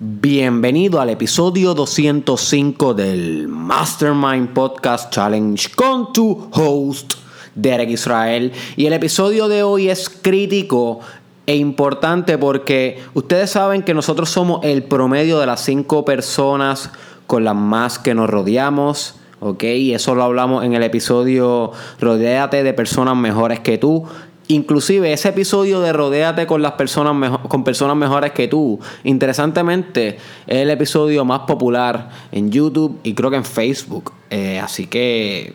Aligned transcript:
Bienvenido 0.00 1.00
al 1.00 1.10
episodio 1.10 1.74
205 1.74 2.94
del 2.94 3.48
Mastermind 3.48 4.50
Podcast 4.50 5.12
Challenge 5.12 5.70
con 5.74 6.12
tu 6.12 6.48
host 6.52 7.14
Derek 7.56 7.90
Israel. 7.90 8.52
Y 8.76 8.86
el 8.86 8.92
episodio 8.92 9.48
de 9.48 9.64
hoy 9.64 9.88
es 9.88 10.08
crítico 10.08 11.00
e 11.46 11.56
importante 11.56 12.38
porque 12.38 13.02
ustedes 13.14 13.50
saben 13.50 13.82
que 13.82 13.92
nosotros 13.92 14.30
somos 14.30 14.64
el 14.64 14.84
promedio 14.84 15.40
de 15.40 15.46
las 15.46 15.64
cinco 15.64 16.04
personas 16.04 16.92
con 17.26 17.42
las 17.42 17.56
más 17.56 17.98
que 17.98 18.14
nos 18.14 18.30
rodeamos. 18.30 19.16
¿ok? 19.40 19.64
Eso 19.64 20.14
lo 20.14 20.22
hablamos 20.22 20.64
en 20.64 20.74
el 20.74 20.84
episodio 20.84 21.72
Rodéate 22.00 22.62
de 22.62 22.72
personas 22.72 23.16
mejores 23.16 23.58
que 23.58 23.78
tú. 23.78 24.04
Inclusive 24.50 25.12
ese 25.12 25.28
episodio 25.28 25.80
de 25.80 25.92
Rodéate 25.92 26.46
con 26.46 26.62
las 26.62 26.72
personas 26.72 27.38
con 27.48 27.64
personas 27.64 27.96
mejores 27.96 28.32
que 28.32 28.48
tú, 28.48 28.80
interesantemente, 29.04 30.16
es 30.46 30.56
el 30.56 30.70
episodio 30.70 31.24
más 31.26 31.40
popular 31.40 32.08
en 32.32 32.50
YouTube 32.50 32.98
y 33.02 33.12
creo 33.12 33.30
que 33.30 33.36
en 33.36 33.44
Facebook. 33.44 34.12
Eh, 34.30 34.58
así 34.58 34.86
que 34.86 35.54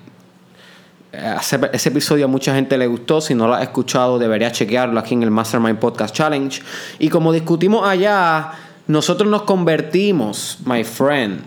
eh, 1.11 1.35
ese, 1.73 1.89
episodio 1.89 2.25
a 2.25 2.27
mucha 2.27 2.53
gente 2.53 2.77
le 2.77 2.85
gustó. 2.85 3.19
Si 3.19 3.33
no 3.33 3.47
lo 3.47 3.55
has 3.55 3.63
escuchado, 3.63 4.19
deberías 4.19 4.53
chequearlo 4.53 4.99
aquí 4.99 5.15
en 5.15 5.23
el 5.23 5.31
Mastermind 5.31 5.79
Podcast 5.79 6.15
Challenge. 6.15 6.61
Y 6.99 7.09
como 7.09 7.31
discutimos 7.31 7.87
allá, 7.87 8.51
nosotros 8.85 9.27
nos 9.27 9.41
convertimos, 9.41 10.59
my 10.65 10.83
friend, 10.83 11.41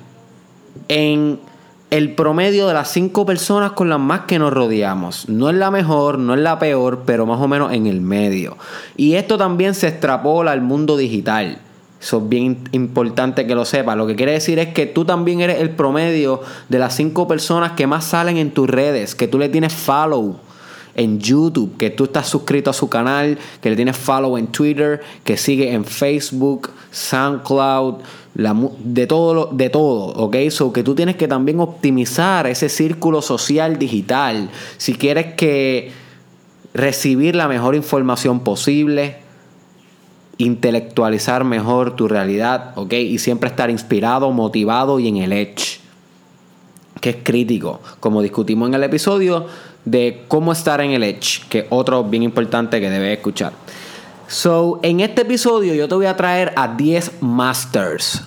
en 0.88 1.38
el 1.96 2.14
promedio 2.14 2.68
de 2.68 2.74
las 2.74 2.90
cinco 2.90 3.24
personas 3.24 3.72
con 3.72 3.88
las 3.88 3.98
más 3.98 4.20
que 4.22 4.38
nos 4.38 4.52
rodeamos. 4.52 5.30
No 5.30 5.48
es 5.48 5.56
la 5.56 5.70
mejor, 5.70 6.18
no 6.18 6.34
es 6.34 6.40
la 6.40 6.58
peor, 6.58 7.04
pero 7.06 7.24
más 7.24 7.40
o 7.40 7.48
menos 7.48 7.72
en 7.72 7.86
el 7.86 8.02
medio. 8.02 8.58
Y 8.98 9.14
esto 9.14 9.38
también 9.38 9.74
se 9.74 9.88
extrapola 9.88 10.52
al 10.52 10.60
mundo 10.60 10.98
digital. 10.98 11.58
Eso 11.98 12.18
es 12.18 12.28
bien 12.28 12.68
importante 12.72 13.46
que 13.46 13.54
lo 13.54 13.64
sepas. 13.64 13.96
Lo 13.96 14.06
que 14.06 14.14
quiere 14.14 14.32
decir 14.32 14.58
es 14.58 14.74
que 14.74 14.84
tú 14.84 15.06
también 15.06 15.40
eres 15.40 15.58
el 15.58 15.70
promedio 15.70 16.42
de 16.68 16.78
las 16.78 16.94
cinco 16.94 17.26
personas 17.26 17.72
que 17.72 17.86
más 17.86 18.04
salen 18.04 18.36
en 18.36 18.50
tus 18.50 18.68
redes, 18.68 19.14
que 19.14 19.26
tú 19.26 19.38
le 19.38 19.48
tienes 19.48 19.72
follow 19.72 20.38
en 20.96 21.18
YouTube, 21.18 21.78
que 21.78 21.88
tú 21.88 22.04
estás 22.04 22.28
suscrito 22.28 22.68
a 22.68 22.74
su 22.74 22.90
canal, 22.90 23.38
que 23.62 23.70
le 23.70 23.76
tienes 23.76 23.96
follow 23.96 24.36
en 24.36 24.48
Twitter, 24.48 25.00
que 25.24 25.38
sigue 25.38 25.72
en 25.72 25.86
Facebook, 25.86 26.70
SoundCloud, 26.90 27.96
de 28.36 29.06
todo, 29.06 29.50
de 29.52 29.70
todo, 29.70 30.12
¿ok? 30.14 30.36
So 30.50 30.72
que 30.72 30.82
tú 30.82 30.94
tienes 30.94 31.16
que 31.16 31.26
también 31.26 31.58
optimizar 31.60 32.46
ese 32.46 32.68
círculo 32.68 33.22
social 33.22 33.78
digital 33.78 34.50
si 34.76 34.94
quieres 34.94 35.34
que 35.34 35.90
recibir 36.74 37.34
la 37.34 37.48
mejor 37.48 37.74
información 37.74 38.40
posible, 38.40 39.16
intelectualizar 40.36 41.44
mejor 41.44 41.96
tu 41.96 42.08
realidad, 42.08 42.72
¿ok? 42.76 42.92
Y 42.92 43.18
siempre 43.18 43.48
estar 43.48 43.70
inspirado, 43.70 44.30
motivado 44.32 45.00
y 45.00 45.08
en 45.08 45.16
el 45.16 45.32
edge, 45.32 45.80
que 47.00 47.10
es 47.10 47.16
crítico, 47.22 47.80
como 48.00 48.20
discutimos 48.20 48.68
en 48.68 48.74
el 48.74 48.84
episodio 48.84 49.46
de 49.86 50.24
cómo 50.28 50.52
estar 50.52 50.82
en 50.82 50.90
el 50.90 51.04
edge, 51.04 51.48
que 51.48 51.66
otro 51.70 52.04
bien 52.04 52.22
importante 52.22 52.80
que 52.80 52.90
debes 52.90 53.16
escuchar. 53.16 53.52
So, 54.28 54.80
en 54.82 54.98
este 54.98 55.22
episodio 55.22 55.72
yo 55.74 55.86
te 55.86 55.94
voy 55.94 56.06
a 56.06 56.16
traer 56.16 56.52
a 56.56 56.66
10 56.66 57.22
masters 57.22 58.24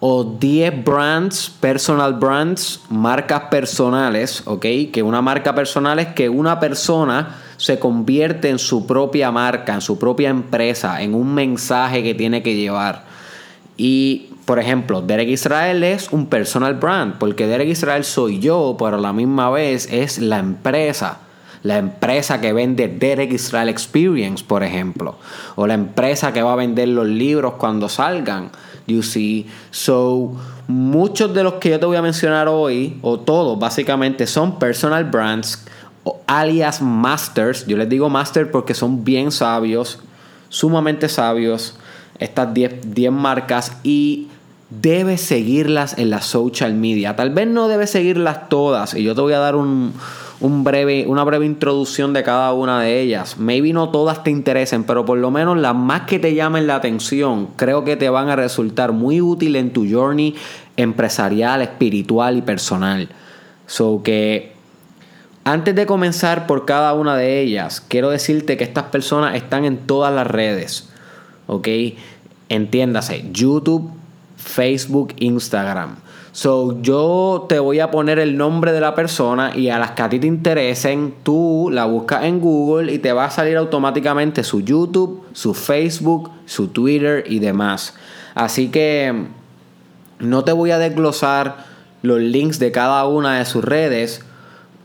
o 0.00 0.24
10 0.24 0.82
brands, 0.82 1.50
personal 1.60 2.14
brands, 2.14 2.80
marcas 2.88 3.42
personales, 3.50 4.42
¿ok? 4.46 4.64
Que 4.90 5.02
una 5.02 5.20
marca 5.20 5.54
personal 5.54 5.98
es 5.98 6.08
que 6.08 6.30
una 6.30 6.58
persona 6.58 7.36
se 7.58 7.78
convierte 7.78 8.48
en 8.48 8.58
su 8.58 8.86
propia 8.86 9.30
marca, 9.30 9.74
en 9.74 9.82
su 9.82 9.98
propia 9.98 10.30
empresa, 10.30 11.02
en 11.02 11.14
un 11.14 11.34
mensaje 11.34 12.02
que 12.02 12.14
tiene 12.14 12.42
que 12.42 12.56
llevar. 12.56 13.04
Y, 13.76 14.30
por 14.46 14.58
ejemplo, 14.58 15.02
Derek 15.02 15.28
Israel 15.28 15.84
es 15.84 16.10
un 16.12 16.26
personal 16.26 16.74
brand, 16.74 17.18
porque 17.18 17.46
Derek 17.46 17.68
Israel 17.68 18.04
soy 18.04 18.38
yo, 18.38 18.74
pero 18.78 18.96
a 18.96 19.00
la 19.00 19.12
misma 19.12 19.50
vez 19.50 19.86
es 19.92 20.18
la 20.18 20.38
empresa 20.38 21.18
la 21.62 21.78
empresa 21.78 22.40
que 22.40 22.52
vende 22.52 22.88
Derek 22.88 23.32
Israel 23.32 23.68
Experience, 23.68 24.44
por 24.44 24.62
ejemplo, 24.64 25.16
o 25.54 25.66
la 25.66 25.74
empresa 25.74 26.32
que 26.32 26.42
va 26.42 26.54
a 26.54 26.56
vender 26.56 26.88
los 26.88 27.06
libros 27.06 27.54
cuando 27.54 27.88
salgan. 27.88 28.50
You 28.86 29.02
see, 29.02 29.46
so 29.70 30.32
muchos 30.66 31.32
de 31.34 31.44
los 31.44 31.54
que 31.54 31.70
yo 31.70 31.78
te 31.78 31.86
voy 31.86 31.96
a 31.96 32.02
mencionar 32.02 32.48
hoy, 32.48 32.98
o 33.02 33.20
todos 33.20 33.58
básicamente, 33.58 34.26
son 34.26 34.58
personal 34.58 35.04
brands, 35.04 35.64
o 36.04 36.20
alias 36.26 36.82
masters. 36.82 37.66
Yo 37.66 37.76
les 37.76 37.88
digo 37.88 38.10
master 38.10 38.50
porque 38.50 38.74
son 38.74 39.04
bien 39.04 39.30
sabios, 39.30 40.00
sumamente 40.48 41.08
sabios, 41.08 41.76
estas 42.18 42.52
10 42.54 43.12
marcas 43.12 43.72
y 43.84 44.28
debes 44.70 45.20
seguirlas 45.20 45.98
en 45.98 46.10
la 46.10 46.22
social 46.22 46.74
media. 46.74 47.14
Tal 47.14 47.30
vez 47.30 47.46
no 47.46 47.68
debes 47.68 47.90
seguirlas 47.90 48.48
todas 48.48 48.94
y 48.94 49.02
yo 49.02 49.14
te 49.14 49.20
voy 49.20 49.32
a 49.34 49.38
dar 49.38 49.54
un, 49.54 49.92
un 50.42 50.64
breve, 50.64 51.06
una 51.06 51.22
breve 51.22 51.46
introducción 51.46 52.12
de 52.12 52.24
cada 52.24 52.52
una 52.52 52.80
de 52.82 53.00
ellas. 53.00 53.38
Maybe 53.38 53.72
no 53.72 53.90
todas 53.90 54.24
te 54.24 54.30
interesen, 54.30 54.82
pero 54.82 55.04
por 55.04 55.16
lo 55.18 55.30
menos 55.30 55.56
las 55.56 55.74
más 55.74 56.02
que 56.02 56.18
te 56.18 56.34
llamen 56.34 56.66
la 56.66 56.74
atención, 56.74 57.50
creo 57.56 57.84
que 57.84 57.96
te 57.96 58.08
van 58.10 58.28
a 58.28 58.36
resultar 58.36 58.92
muy 58.92 59.20
útil 59.20 59.54
en 59.54 59.72
tu 59.72 59.88
journey 59.88 60.34
empresarial, 60.76 61.62
espiritual 61.62 62.36
y 62.38 62.42
personal. 62.42 63.08
So 63.66 64.02
que 64.02 64.52
antes 65.44 65.76
de 65.76 65.86
comenzar 65.86 66.48
por 66.48 66.66
cada 66.66 66.92
una 66.94 67.16
de 67.16 67.40
ellas, 67.40 67.80
quiero 67.80 68.10
decirte 68.10 68.56
que 68.56 68.64
estas 68.64 68.84
personas 68.84 69.36
están 69.36 69.64
en 69.64 69.78
todas 69.78 70.12
las 70.12 70.26
redes. 70.26 70.88
¿Ok? 71.46 71.68
Entiéndase, 72.48 73.24
YouTube, 73.32 73.90
Facebook, 74.36 75.14
Instagram. 75.20 76.01
So, 76.32 76.80
yo 76.80 77.44
te 77.46 77.58
voy 77.58 77.80
a 77.80 77.90
poner 77.90 78.18
el 78.18 78.38
nombre 78.38 78.72
de 78.72 78.80
la 78.80 78.94
persona 78.94 79.54
y 79.54 79.68
a 79.68 79.78
las 79.78 79.90
que 79.90 80.02
a 80.02 80.08
ti 80.08 80.18
te 80.18 80.26
interesen, 80.26 81.14
tú 81.22 81.68
la 81.70 81.84
buscas 81.84 82.24
en 82.24 82.40
Google 82.40 82.90
y 82.90 82.98
te 82.98 83.12
va 83.12 83.26
a 83.26 83.30
salir 83.30 83.58
automáticamente 83.58 84.42
su 84.42 84.62
YouTube, 84.62 85.24
su 85.34 85.52
Facebook, 85.52 86.30
su 86.46 86.68
Twitter 86.68 87.24
y 87.26 87.38
demás. 87.38 87.94
Así 88.34 88.70
que 88.70 89.26
no 90.20 90.42
te 90.42 90.52
voy 90.52 90.70
a 90.70 90.78
desglosar 90.78 91.66
los 92.00 92.18
links 92.18 92.58
de 92.58 92.72
cada 92.72 93.06
una 93.06 93.38
de 93.38 93.44
sus 93.44 93.62
redes 93.62 94.24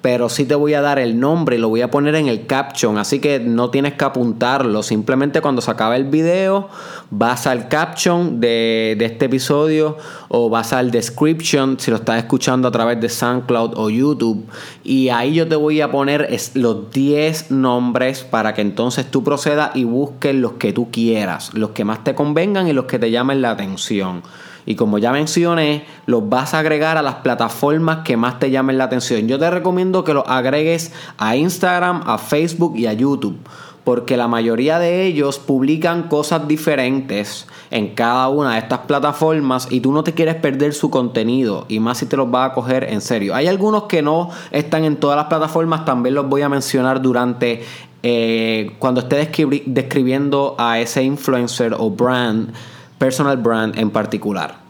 pero 0.02 0.30
sí 0.30 0.46
te 0.46 0.56
voy 0.56 0.74
a 0.74 0.82
dar 0.82 1.00
el 1.00 1.20
nombre 1.20 1.58
y 1.58 1.60
lo 1.60 1.70
voy 1.70 1.82
a 1.82 1.92
poner 1.92 2.16
en 2.16 2.28
el 2.28 2.46
caption, 2.46 2.98
así 2.98 3.20
que 3.20 3.40
no 3.40 3.70
tienes 3.70 3.94
que 3.94 4.06
apuntarlo, 4.06 4.84
simplemente 4.84 5.42
cuando 5.42 5.62
se 5.62 5.72
acabe 5.72 5.96
el 5.96 6.06
video 6.06 6.70
vas 7.10 7.48
al 7.48 7.68
caption 7.68 8.40
de, 8.40 8.98
este 9.00 9.26
episodio 9.26 9.98
o 10.28 10.50
vas 10.50 10.74
al 10.74 10.92
description 10.92 11.80
si 11.80 11.92
lo 11.92 11.98
estás 11.98 12.18
escuchando 12.18 12.68
a 12.68 12.72
través 12.72 13.00
de 13.00 13.10
SoundCloud 13.10 13.74
o 13.78 13.90
YouTube. 13.90 14.46
Y 14.84 15.10
ahí 15.10 15.34
yo 15.34 15.48
te 15.48 15.56
voy 15.56 15.82
a 15.82 15.92
poner 15.92 16.30
los 16.54 16.92
10 16.92 17.52
nombres 17.52 18.24
para 18.24 18.54
que 18.54 18.62
entonces 18.62 19.10
tú 19.10 19.24
procedas 19.24 19.76
y 19.76 19.84
busques 19.84 20.36
los 20.36 20.54
que 20.54 20.74
tú 20.74 20.90
quieras, 20.92 21.54
los 21.54 21.72
que 21.72 21.86
más 21.86 22.04
te 22.04 22.16
convengan 22.16 22.68
y 22.68 22.74
los 22.74 22.86
que 22.86 23.00
te 23.00 23.10
llamen 23.12 23.42
la 23.42 23.52
atención. 23.52 24.24
Y 24.68 24.76
como 24.76 24.98
ya 24.98 25.14
mencioné, 25.14 25.86
los 26.08 26.28
vas 26.28 26.54
a 26.54 26.60
agregar 26.60 26.98
a 26.98 27.02
las 27.02 27.16
plataformas 27.16 28.00
que 28.04 28.18
más 28.18 28.38
te 28.38 28.52
llamen 28.52 28.78
la 28.78 28.84
atención. 28.84 29.26
Yo 29.26 29.40
te 29.40 29.50
recomiendo 29.50 30.04
que 30.04 30.14
los 30.14 30.26
agregues 30.28 30.92
a 31.18 31.38
Instagram, 31.38 32.04
a 32.06 32.18
Facebook 32.18 32.76
y 32.76 32.86
a 32.86 32.92
YouTube. 32.92 33.38
Porque 33.86 34.18
la 34.18 34.28
mayoría 34.28 34.78
de 34.78 35.06
ellos 35.06 35.40
publican 35.40 36.10
cosas 36.10 36.50
diferentes 36.50 37.48
en 37.72 37.96
cada 37.96 38.28
una 38.28 38.56
de 38.56 38.60
estas 38.60 38.80
plataformas 38.80 39.70
y 39.72 39.80
tú 39.80 39.94
no 39.94 40.04
te 40.04 40.14
quieres 40.14 40.36
perder 40.36 40.74
su 40.74 40.90
contenido 40.90 41.66
y 41.70 41.80
más 41.80 42.00
si 42.00 42.06
te 42.06 42.18
los 42.18 42.30
vas 42.30 42.52
a 42.52 42.54
coger 42.54 42.84
en 42.90 43.00
serio. 43.00 43.34
Hay 43.34 43.48
algunos 43.48 43.84
que 43.84 44.02
no 44.02 44.32
están 44.52 44.84
en 44.84 44.98
todas 44.98 45.16
las 45.16 45.28
plataformas, 45.28 45.86
también 45.86 46.16
los 46.16 46.28
voy 46.28 46.42
a 46.42 46.50
mencionar 46.50 47.02
durante 47.02 47.64
eh, 48.04 48.76
cuando 48.80 49.00
esté 49.00 49.32
describiendo 49.66 50.56
a 50.58 50.82
ese 50.82 51.04
influencer 51.04 51.74
o 51.78 51.90
brand 51.90 52.54
personal 52.98 53.38
brand 53.38 53.78
en 53.78 53.90
particular. 53.90 54.68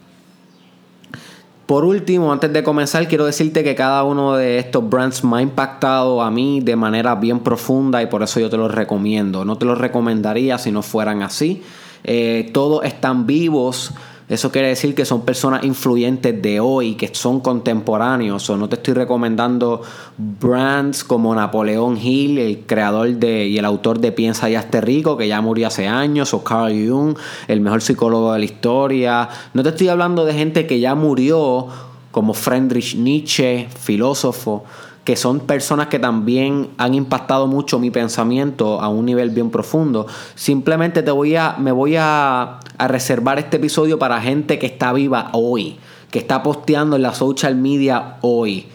Por 1.68 1.84
último, 1.84 2.32
antes 2.32 2.54
de 2.54 2.64
comenzar, 2.64 3.10
quiero 3.10 3.26
decirte 3.26 3.62
que 3.62 3.76
cada 3.76 4.04
uno 4.06 4.36
de 4.38 4.58
estos 4.58 4.90
brands 4.90 5.26
me 5.26 5.40
ha 5.40 5.42
impactado 5.42 6.22
a 6.22 6.32
mí 6.32 6.62
de 6.62 6.78
manera 6.78 7.14
bien 7.16 7.42
profunda 7.42 8.02
y 8.02 8.06
por 8.06 8.24
eso 8.24 8.40
yo 8.40 8.50
te 8.50 8.56
los 8.56 8.74
recomiendo. 8.74 9.44
No 9.44 9.58
te 9.58 9.66
los 9.66 9.78
recomendaría 9.78 10.58
si 10.58 10.72
no 10.72 10.82
fueran 10.82 11.24
así. 11.24 11.62
Eh, 12.06 12.50
todos 12.54 12.86
están 12.86 13.28
vivos 13.28 13.92
eso 14.30 14.52
quiere 14.52 14.68
decir 14.68 14.94
que 14.94 15.06
son 15.06 15.22
personas 15.22 15.64
influyentes 15.64 16.42
de 16.42 16.60
hoy, 16.60 16.96
que 16.96 17.10
son 17.14 17.40
contemporáneos. 17.40 18.50
O 18.50 18.58
no 18.58 18.68
te 18.68 18.76
estoy 18.76 18.94
recomendando 18.94 19.82
brands 20.18 21.06
como 21.06 21.34
Napoleón 21.34 21.98
Hill, 21.98 22.38
el 22.38 22.60
creador 22.66 23.16
de, 23.16 23.48
y 23.48 23.58
el 23.58 23.64
autor 23.64 24.00
de 24.00 24.12
Piensa 24.12 24.50
y 24.50 24.56
Hazte 24.56 24.82
Rico, 24.82 25.16
que 25.16 25.30
ya 25.30 25.40
murió 25.40 25.68
hace 25.68 25.88
años, 25.88 26.34
o 26.34 26.44
Carl 26.44 26.74
Jung, 26.74 27.18
el 27.48 27.62
mejor 27.62 27.82
psicólogo 27.82 28.34
de 28.34 28.40
la 28.40 28.46
historia. 28.46 29.30
No 29.54 29.64
te 29.64 29.70
estoy 29.70 29.88
hablando 29.88 30.26
de 30.26 30.34
gente 30.34 30.68
que 30.68 30.82
ya 30.82 30.94
murió, 30.94 31.68
como 32.12 32.34
Friedrich 32.34 32.96
Nietzsche, 32.96 33.70
filósofo 33.80 34.66
que 35.08 35.16
son 35.16 35.40
personas 35.40 35.88
que 35.88 36.00
también 36.00 36.68
han 36.78 36.94
impactado 36.94 37.48
mucho 37.48 37.80
mi 37.80 37.92
pensamiento 37.92 38.82
a 38.82 38.90
un 38.90 39.06
nivel 39.06 39.30
bien 39.30 39.52
profundo. 39.52 40.06
Simplemente 40.36 41.02
te 41.02 41.12
voy 41.12 41.38
a, 41.38 41.56
me 41.58 41.72
voy 41.72 41.96
a, 41.98 42.60
reservar 42.78 43.40
este 43.40 43.56
episodio 43.56 43.98
para 43.98 44.20
gente 44.20 44.60
que 44.60 44.66
está 44.66 44.92
viva 44.92 45.30
hoy, 45.32 45.78
que 46.12 46.20
está 46.20 46.44
posteando 46.44 46.98
en 46.98 47.04
la 47.04 47.14
social 47.14 47.56
media 47.56 48.18
hoy 48.20 48.66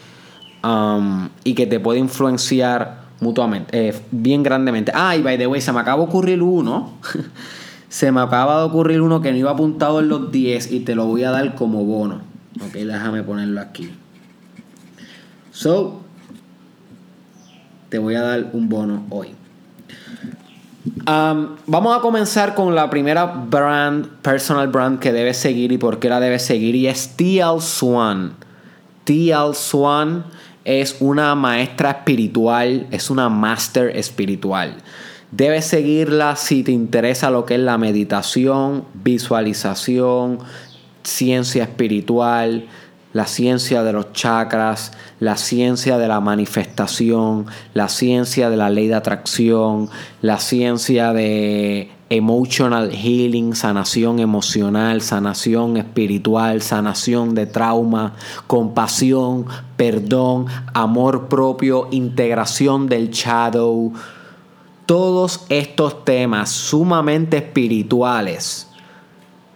um, 0.63 1.29
y 1.43 1.53
que 1.53 1.67
te 1.67 1.79
puede 1.79 1.99
influenciar 1.99 3.03
mutuamente, 3.19 3.89
eh, 3.89 4.01
bien 4.09 4.41
grandemente. 4.41 4.91
Ay, 4.95 5.21
by 5.21 5.37
the 5.37 5.45
way, 5.45 5.61
se 5.61 5.71
me 5.71 5.81
acaba 5.81 6.01
de 6.01 6.09
ocurrir 6.09 6.41
uno. 6.41 6.93
se 7.89 8.11
me 8.11 8.21
acaba 8.21 8.57
de 8.57 8.63
ocurrir 8.63 9.01
uno 9.01 9.21
que 9.21 9.31
no 9.31 9.37
iba 9.37 9.51
apuntado 9.51 9.99
en 9.99 10.09
los 10.09 10.31
10 10.31 10.71
y 10.71 10.79
te 10.79 10.95
lo 10.95 11.05
voy 11.05 11.25
a 11.25 11.29
dar 11.29 11.53
como 11.53 11.85
bono. 11.85 12.21
Ok, 12.59 12.73
déjame 12.73 13.21
ponerlo 13.21 13.61
aquí. 13.61 13.91
So, 15.51 16.02
te 17.93 17.99
voy 17.99 18.15
a 18.15 18.23
dar 18.23 18.49
un 18.53 18.69
bono 18.69 19.05
hoy. 19.11 19.35
Vamos 21.05 21.95
a 21.95 22.01
comenzar 22.01 22.55
con 22.55 22.73
la 22.73 22.89
primera 22.89 23.25
brand, 23.27 24.07
personal 24.23 24.67
brand 24.67 24.97
que 24.97 25.13
debes 25.13 25.37
seguir 25.37 25.71
y 25.71 25.77
por 25.77 25.99
qué 25.99 26.09
la 26.09 26.19
debes 26.19 26.41
seguir 26.41 26.73
y 26.73 26.87
es 26.87 27.15
TL 27.15 27.61
Swan. 27.61 28.33
TL 29.03 29.53
Swan 29.53 30.25
es 30.65 30.97
una 31.01 31.35
maestra 31.35 31.91
espiritual, 31.91 32.87
es 32.89 33.11
una 33.11 33.29
master 33.29 33.95
espiritual. 33.95 34.77
Debes 35.29 35.65
seguirla 35.65 36.35
si 36.35 36.63
te 36.63 36.71
interesa 36.71 37.29
lo 37.29 37.45
que 37.45 37.53
es 37.53 37.61
la 37.61 37.77
meditación, 37.77 38.85
visualización, 38.95 40.39
ciencia 41.03 41.65
espiritual, 41.65 42.65
la 43.13 43.27
ciencia 43.27 43.83
de 43.83 43.93
los 43.93 44.11
chakras, 44.11 44.91
la 45.19 45.37
ciencia 45.37 45.97
de 45.97 46.07
la 46.07 46.19
manifestación, 46.19 47.45
la 47.73 47.87
ciencia 47.87 48.49
de 48.49 48.57
la 48.57 48.69
ley 48.69 48.87
de 48.87 48.95
atracción, 48.95 49.89
la 50.21 50.39
ciencia 50.39 51.13
de 51.13 51.91
emotional 52.09 52.91
healing, 52.91 53.55
sanación 53.55 54.19
emocional, 54.19 55.01
sanación 55.01 55.77
espiritual, 55.77 56.61
sanación 56.61 57.33
de 57.35 57.45
trauma, 57.45 58.13
compasión, 58.47 59.45
perdón, 59.77 60.47
amor 60.73 61.27
propio, 61.27 61.87
integración 61.91 62.87
del 62.87 63.09
shadow. 63.09 63.93
Todos 64.85 65.45
estos 65.49 66.03
temas 66.03 66.49
sumamente 66.49 67.37
espirituales. 67.37 68.67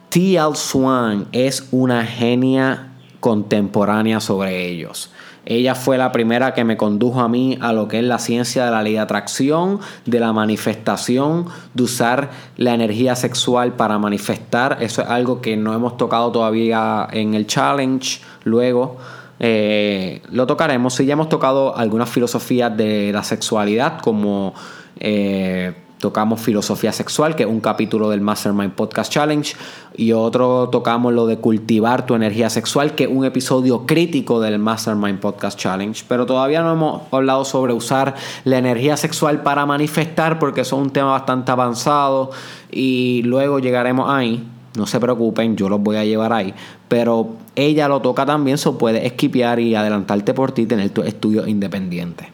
T.L. 0.09 0.55
Swan 0.55 1.27
es 1.31 1.67
una 1.71 2.05
genia 2.05 2.86
contemporánea 3.27 4.21
sobre 4.21 4.69
ellos. 4.69 5.11
Ella 5.45 5.75
fue 5.75 5.97
la 5.97 6.13
primera 6.13 6.53
que 6.53 6.63
me 6.63 6.77
condujo 6.77 7.19
a 7.19 7.27
mí 7.27 7.57
a 7.59 7.73
lo 7.73 7.89
que 7.89 7.99
es 7.99 8.05
la 8.05 8.19
ciencia 8.19 8.63
de 8.63 8.71
la 8.71 8.81
ley 8.81 8.93
de 8.93 8.99
atracción, 8.99 9.81
de 10.05 10.21
la 10.21 10.31
manifestación, 10.31 11.47
de 11.73 11.83
usar 11.83 12.29
la 12.55 12.73
energía 12.73 13.17
sexual 13.17 13.73
para 13.73 13.99
manifestar. 13.99 14.77
Eso 14.79 15.01
es 15.01 15.09
algo 15.09 15.41
que 15.41 15.57
no 15.57 15.73
hemos 15.73 15.97
tocado 15.97 16.31
todavía 16.31 17.05
en 17.11 17.33
el 17.33 17.47
challenge. 17.47 18.21
Luego 18.45 18.95
eh, 19.41 20.21
lo 20.31 20.47
tocaremos. 20.47 20.93
Sí, 20.93 21.05
ya 21.05 21.11
hemos 21.11 21.27
tocado 21.27 21.75
algunas 21.75 22.09
filosofías 22.09 22.77
de 22.77 23.11
la 23.11 23.23
sexualidad 23.23 23.99
como... 23.99 24.53
Eh, 25.01 25.73
tocamos 25.99 26.39
filosofía 26.41 26.91
sexual, 26.91 27.35
que 27.35 27.43
es 27.43 27.49
un 27.49 27.59
capítulo 27.59 28.09
del 28.09 28.21
Mastermind 28.21 28.73
Podcast 28.73 29.11
Challenge, 29.11 29.55
y 29.95 30.11
otro 30.11 30.69
tocamos 30.69 31.13
lo 31.13 31.25
de 31.25 31.37
cultivar 31.37 32.05
tu 32.05 32.15
energía 32.15 32.49
sexual, 32.49 32.93
que 32.95 33.05
es 33.05 33.09
un 33.09 33.25
episodio 33.25 33.85
crítico 33.85 34.39
del 34.39 34.59
Mastermind 34.59 35.19
Podcast 35.19 35.57
Challenge, 35.59 36.03
pero 36.07 36.25
todavía 36.25 36.61
no 36.61 36.73
hemos 36.73 37.01
hablado 37.11 37.45
sobre 37.45 37.73
usar 37.73 38.15
la 38.43 38.57
energía 38.57 38.95
sexual 38.97 39.41
para 39.41 39.65
manifestar, 39.65 40.39
porque 40.39 40.61
eso 40.61 40.75
es 40.75 40.81
un 40.83 40.91
tema 40.91 41.11
bastante 41.11 41.51
avanzado, 41.51 42.31
y 42.71 43.23
luego 43.23 43.59
llegaremos 43.59 44.09
ahí. 44.09 44.47
No 44.75 44.85
se 44.85 44.99
preocupen, 44.99 45.57
yo 45.57 45.69
los 45.69 45.81
voy 45.81 45.95
a 45.95 46.05
llevar 46.05 46.31
ahí. 46.31 46.53
Pero 46.87 47.29
ella 47.55 47.87
lo 47.87 47.99
toca 47.99 48.27
también, 48.27 48.59
so 48.59 48.77
puedes 48.77 49.03
esquipear 49.03 49.59
y 49.59 49.73
adelantarte 49.73 50.35
por 50.35 50.51
ti, 50.51 50.67
tener 50.67 50.91
tu 50.91 51.01
estudio 51.01 51.47
independiente. 51.47 52.31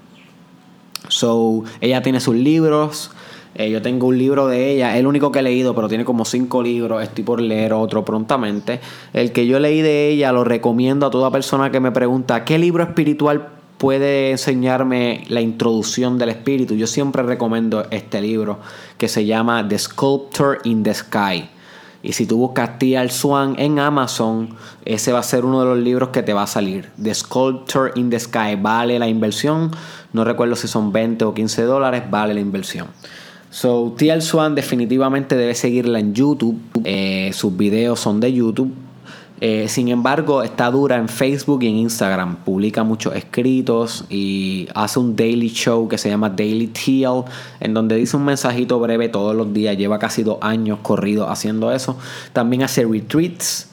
So, 1.07 1.63
ella 1.79 2.01
tiene 2.01 2.19
sus 2.19 2.35
libros, 2.35 3.11
eh, 3.55 3.69
yo 3.69 3.81
tengo 3.81 4.07
un 4.07 4.17
libro 4.17 4.47
de 4.47 4.71
ella, 4.71 4.97
el 4.97 5.05
único 5.05 5.31
que 5.31 5.39
he 5.39 5.43
leído, 5.43 5.75
pero 5.75 5.87
tiene 5.87 6.05
como 6.05 6.25
cinco 6.25 6.63
libros. 6.63 7.03
Estoy 7.03 7.23
por 7.23 7.41
leer 7.41 7.73
otro 7.73 8.03
prontamente. 8.03 8.79
El 9.13 9.31
que 9.31 9.45
yo 9.45 9.59
leí 9.59 9.81
de 9.81 10.09
ella 10.09 10.31
lo 10.31 10.43
recomiendo 10.43 11.05
a 11.05 11.11
toda 11.11 11.31
persona 11.31 11.71
que 11.71 11.79
me 11.79 11.91
pregunta 11.91 12.45
qué 12.45 12.57
libro 12.57 12.83
espiritual 12.83 13.49
puede 13.77 14.31
enseñarme 14.31 15.23
la 15.27 15.41
introducción 15.41 16.17
del 16.17 16.29
espíritu. 16.29 16.75
Yo 16.75 16.87
siempre 16.87 17.21
recomiendo 17.21 17.85
este 17.91 18.21
libro 18.21 18.59
que 18.97 19.07
se 19.07 19.25
llama 19.25 19.67
The 19.67 19.77
Sculptor 19.77 20.59
in 20.63 20.83
the 20.83 20.93
Sky. 20.93 21.49
Y 22.01 22.13
si 22.13 22.25
tú 22.25 22.37
buscas 22.37 22.79
T.L. 22.79 23.09
Swan 23.09 23.55
en 23.57 23.79
Amazon, 23.79 24.55
ese 24.83 25.13
va 25.13 25.19
a 25.19 25.23
ser 25.23 25.45
uno 25.45 25.61
de 25.61 25.67
los 25.67 25.77
libros 25.77 26.09
que 26.09 26.21
te 26.21 26.33
va 26.33 26.43
a 26.43 26.47
salir. 26.47 26.91
The 27.01 27.13
Sculptor 27.13 27.93
in 27.95 28.09
the 28.09 28.19
Sky. 28.19 28.57
Vale 28.59 28.99
la 28.99 29.07
inversión. 29.07 29.71
No 30.11 30.23
recuerdo 30.25 30.55
si 30.55 30.67
son 30.67 30.91
20 30.91 31.23
o 31.23 31.33
15 31.33 31.61
dólares. 31.63 32.03
Vale 32.09 32.33
la 32.33 32.41
inversión. 32.41 32.87
So, 33.53 33.93
TL 33.95 34.21
Swan 34.21 34.55
definitivamente 34.55 35.35
debe 35.35 35.53
seguirla 35.53 35.99
en 35.99 36.15
YouTube. 36.15 36.59
Eh, 36.85 37.29
sus 37.33 37.55
videos 37.55 37.99
son 37.99 38.19
de 38.19 38.33
YouTube. 38.33 38.73
Eh, 39.41 39.67
sin 39.67 39.89
embargo, 39.89 40.41
está 40.41 40.71
dura 40.71 40.97
en 40.97 41.07
Facebook 41.07 41.61
y 41.61 41.67
en 41.67 41.75
Instagram. 41.75 42.37
Publica 42.37 42.83
muchos 42.83 43.15
escritos 43.15 44.05
y 44.09 44.67
hace 44.73 44.97
un 44.97 45.15
daily 45.15 45.49
show 45.49 45.87
que 45.87 45.99
se 45.99 46.09
llama 46.09 46.31
Daily 46.31 46.65
TL, 46.65 47.29
en 47.59 47.75
donde 47.75 47.95
dice 47.95 48.17
un 48.17 48.25
mensajito 48.25 48.79
breve 48.79 49.07
todos 49.09 49.35
los 49.35 49.53
días. 49.53 49.77
Lleva 49.77 49.99
casi 49.99 50.23
dos 50.23 50.39
años 50.41 50.79
corrido 50.81 51.29
haciendo 51.29 51.71
eso. 51.71 51.95
También 52.33 52.63
hace 52.63 52.83
retreats 52.85 53.69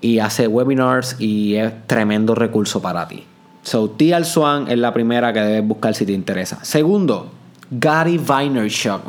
y 0.00 0.18
hace 0.18 0.48
webinars 0.48 1.14
y 1.20 1.54
es 1.54 1.72
tremendo 1.86 2.34
recurso 2.34 2.82
para 2.82 3.06
ti. 3.06 3.22
So, 3.62 3.90
TL 3.90 4.24
Swan 4.24 4.66
es 4.66 4.78
la 4.78 4.92
primera 4.92 5.32
que 5.32 5.38
debes 5.38 5.68
buscar 5.68 5.94
si 5.94 6.04
te 6.04 6.12
interesa. 6.12 6.58
Segundo, 6.64 7.30
Gary 7.70 8.18
Vaynerchuk. 8.18 9.02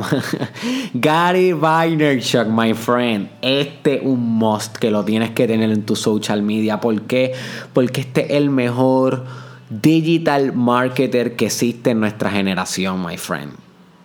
Gary 0.94 1.52
Vaynerchuk, 1.52 2.48
my 2.48 2.74
friend. 2.76 3.30
Este 3.42 3.96
es 3.96 4.02
un 4.04 4.20
must 4.20 4.78
que 4.78 4.92
lo 4.92 5.04
tienes 5.04 5.32
que 5.32 5.48
tener 5.48 5.72
en 5.72 5.84
tu 5.84 5.96
social 5.96 6.44
media. 6.44 6.80
¿Por 6.80 7.02
qué? 7.04 7.34
Porque 7.74 8.02
este 8.02 8.26
es 8.26 8.32
el 8.34 8.52
mejor 8.52 9.26
digital 9.70 10.54
marketer 10.54 11.36
que 11.36 11.48
existe 11.48 11.92
en 11.92 12.02
nuestra 12.02 12.30
generación, 12.30 13.04
my 13.04 13.18
friend. 13.18 13.54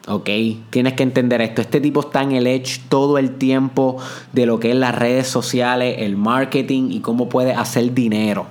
¿ok? 0.07 0.31
Tienes 0.71 0.95
que 0.95 1.03
entender 1.03 1.43
esto. 1.43 1.61
Este 1.61 1.81
tipo 1.81 2.01
está 2.01 2.23
en 2.23 2.33
el 2.33 2.47
edge 2.47 2.81
todo 2.89 3.19
el 3.19 3.33
tiempo 3.33 3.99
de 4.33 4.47
lo 4.47 4.59
que 4.59 4.71
es 4.71 4.77
las 4.77 4.95
redes 4.95 5.27
sociales, 5.27 5.97
el 5.99 6.17
marketing 6.17 6.93
y 6.93 7.01
cómo 7.01 7.29
puede 7.29 7.53
hacer 7.53 7.93
dinero. 7.93 8.47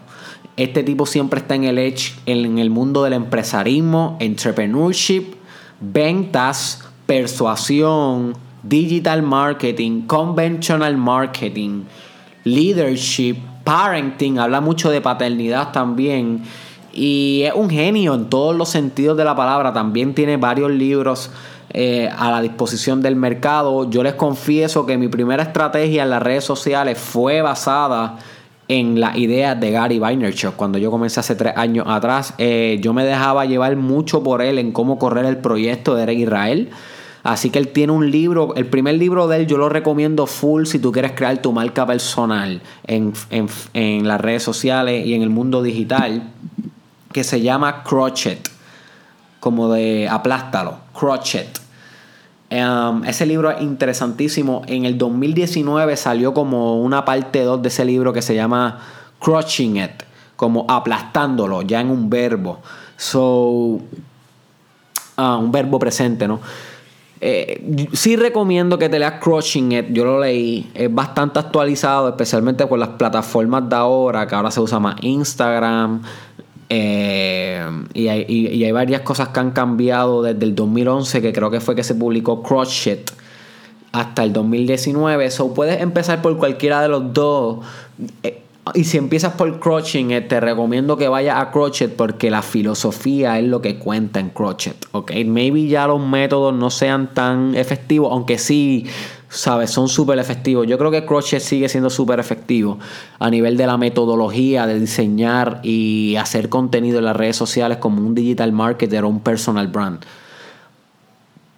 Este 0.56 0.84
tipo 0.84 1.08
siempre 1.08 1.40
está 1.40 1.56
en 1.56 1.64
el 1.64 1.80
edge 1.80 2.14
en 2.28 2.60
el 2.60 2.70
mundo 2.70 3.04
del 3.04 3.14
empresarismo, 3.14 4.18
entrepreneurship 4.20 5.36
ventas, 5.80 6.84
persuasión, 7.06 8.36
digital 8.64 9.22
marketing, 9.22 10.02
conventional 10.08 10.98
marketing, 10.98 11.84
leadership, 12.44 13.38
parenting, 13.64 14.40
habla 14.40 14.62
mucho 14.62 14.90
de 14.90 15.02
paternidad 15.02 15.72
también. 15.72 16.44
Y 16.94 17.44
es 17.44 17.54
un 17.54 17.70
genio 17.70 18.14
en 18.14 18.30
todos 18.30 18.56
los 18.56 18.70
sentidos 18.70 19.18
de 19.18 19.26
la 19.26 19.36
palabra. 19.36 19.74
También 19.74 20.14
tiene 20.16 20.38
varios 20.38 20.72
libros 20.72 21.30
eh, 21.74 22.10
a 22.18 22.32
la 22.32 22.42
disposición 22.42 23.02
del 23.02 23.18
mercado. 23.18 23.90
Yo 23.90 24.02
les 24.02 24.14
confieso 24.14 24.86
que 24.86 24.98
mi 24.98 25.10
primera 25.10 25.44
estrategia 25.44 26.04
en 26.04 26.10
las 26.10 26.24
redes 26.24 26.46
sociales 26.46 26.98
fue 26.98 27.42
basada 27.42 28.18
en 28.68 29.00
la 29.00 29.18
idea 29.18 29.56
de 29.56 29.72
Gary 29.72 30.00
Vaynerchuk. 30.00 30.56
Cuando 30.56 30.78
yo 30.78 30.92
comencé 30.92 31.20
hace 31.20 31.36
tres 31.36 31.54
años 31.56 31.86
atrás, 31.88 32.34
eh, 32.38 32.80
yo 32.82 32.94
me 32.94 33.06
dejaba 33.06 33.46
llevar 33.46 33.76
mucho 33.76 34.24
por 34.24 34.42
él 34.42 34.58
en 34.60 34.72
cómo 34.72 34.98
correr 34.98 35.26
el 35.26 35.38
proyecto 35.38 35.96
de 35.96 36.14
Israel. 36.14 36.70
Así 37.24 37.50
que 37.50 37.58
él 37.58 37.70
tiene 37.70 37.92
un 37.92 38.12
libro, 38.12 38.54
el 38.56 38.68
primer 38.68 38.96
libro 38.96 39.28
de 39.28 39.38
él 39.38 39.48
yo 39.48 39.58
lo 39.58 39.68
recomiendo 39.68 40.28
full 40.28 40.66
si 40.66 40.78
tú 40.78 40.92
quieres 40.92 41.14
crear 41.14 41.40
tu 41.40 41.52
marca 41.52 41.86
personal 41.86 42.62
en, 42.86 43.14
en 43.32 44.08
las 44.08 44.22
redes 44.22 44.44
sociales 44.44 45.06
y 45.06 45.16
en 45.16 45.24
el 45.24 45.32
mundo 45.32 45.64
digital, 45.64 46.32
que 47.12 47.24
se 47.24 47.42
llama 47.42 47.84
Crochet, 47.84 48.48
como 49.40 49.72
de 49.74 50.08
aplástalo, 50.08 50.78
Crochet. 50.94 51.65
Um, 52.52 53.04
ese 53.06 53.26
libro 53.26 53.50
es 53.50 53.62
interesantísimo. 53.62 54.62
En 54.68 54.86
el 54.86 54.98
2019 54.98 55.98
salió 55.98 56.34
como 56.34 56.82
una 56.82 57.04
parte 57.04 57.44
2 57.44 57.62
de 57.62 57.68
ese 57.70 57.86
libro 57.86 58.14
que 58.14 58.22
se 58.22 58.36
llama 58.36 58.80
Crushing 59.20 59.78
It, 59.78 60.04
como 60.36 60.66
aplastándolo, 60.70 61.64
ya 61.64 61.82
en 61.82 61.90
un 61.90 62.10
verbo. 62.10 62.60
So, 62.98 63.80
ah, 65.18 65.38
un 65.38 65.52
verbo 65.52 65.80
presente, 65.80 66.28
¿no? 66.28 66.40
Eh, 67.20 67.90
sí 67.94 68.16
recomiendo 68.18 68.78
que 68.78 68.90
te 68.90 69.00
leas 69.00 69.20
Crushing 69.20 69.72
It, 69.72 69.86
yo 69.90 70.06
lo 70.06 70.20
leí, 70.20 70.70
es 70.76 70.94
bastante 70.94 71.40
actualizado, 71.40 72.10
especialmente 72.10 72.68
con 72.68 72.80
las 72.80 72.90
plataformas 72.90 73.68
de 73.68 73.76
ahora, 73.76 74.28
que 74.28 74.36
ahora 74.36 74.52
se 74.52 74.60
usa 74.60 74.80
más 74.80 74.98
Instagram, 75.02 76.04
Eh, 76.70 77.64
y, 77.94 78.08
hay, 78.08 78.26
y, 78.28 78.64
hay, 78.64 78.72
varias 78.72 79.02
cosas 79.02 79.30
que 79.30 79.40
han 79.40 79.52
cambiado 79.52 80.24
desde 80.24 80.46
el 80.46 80.56
2011, 80.56 81.22
que 81.22 81.32
creo 81.32 81.52
que 81.52 81.60
fue 81.60 81.76
que 81.76 81.84
se 81.84 81.96
publicó 81.96 82.42
Crotchet, 82.42 83.12
hasta 83.92 84.24
el 84.24 84.34
2019. 84.34 85.30
So 85.32 85.54
puedes 85.54 85.82
empezar 85.82 86.22
por 86.22 86.38
cualquiera 86.38 86.82
de 86.82 86.88
los 86.88 87.14
dos. 87.14 87.60
Eh, 88.24 88.42
y 88.74 88.84
si 88.86 88.98
empiezas 88.98 89.34
por 89.34 89.60
Crotchet, 89.60 90.10
eh, 90.10 90.22
te 90.22 90.40
recomiendo 90.40 90.98
que 90.98 91.08
vayas 91.08 91.40
a 91.40 91.52
Crotchet 91.52 91.96
porque 91.96 92.32
la 92.32 92.42
filosofía 92.42 93.38
es 93.38 93.46
lo 93.46 93.62
que 93.62 93.78
cuenta 93.78 94.20
en 94.20 94.30
Crotchet. 94.30 94.88
¿ok? 94.92 95.12
Maybe 95.26 95.68
ya 95.68 95.88
los 95.88 96.02
métodos 96.02 96.54
no 96.54 96.72
sean 96.72 97.14
tan 97.14 97.54
efectivos, 97.54 98.12
aunque 98.12 98.40
sí 98.40 98.88
¿sabes? 99.30 99.72
Son 99.72 99.88
súper 99.88 100.20
efectivos. 100.20 100.68
Yo 100.68 100.78
creo 100.78 100.92
que 100.92 101.06
Crochet 101.06 101.42
sigue 101.42 101.70
siendo 101.70 101.90
súper 101.90 102.20
efectivo 102.20 102.80
a 103.20 103.30
nivel 103.30 103.58
de 103.58 103.68
la 103.68 103.78
metodología 103.78 104.68
de 104.68 104.80
diseñar 104.80 105.60
y 105.64 106.16
hacer 106.16 106.50
contenido 106.50 107.00
en 107.00 107.06
las 107.06 107.16
redes 107.16 107.36
sociales 107.36 107.78
como 107.78 108.06
un 108.06 108.16
digital 108.16 108.52
marketer 108.52 109.04
o 109.04 109.10
un 109.10 109.20
personal 109.20 109.68
brand. 109.68 110.00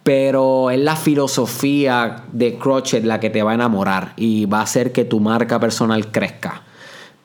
Pero 0.02 0.70
es 0.70 0.78
la 0.78 0.96
filosofía 0.96 2.24
de 2.32 2.56
Crochet 2.56 3.04
la 3.04 3.20
que 3.20 3.30
te 3.30 3.42
va 3.42 3.50
a 3.50 3.54
enamorar 3.54 4.14
y 4.16 4.46
va 4.46 4.60
a 4.60 4.62
hacer 4.62 4.92
que 4.92 5.04
tu 5.04 5.20
marca 5.20 5.60
personal 5.60 6.10
crezca. 6.10 6.62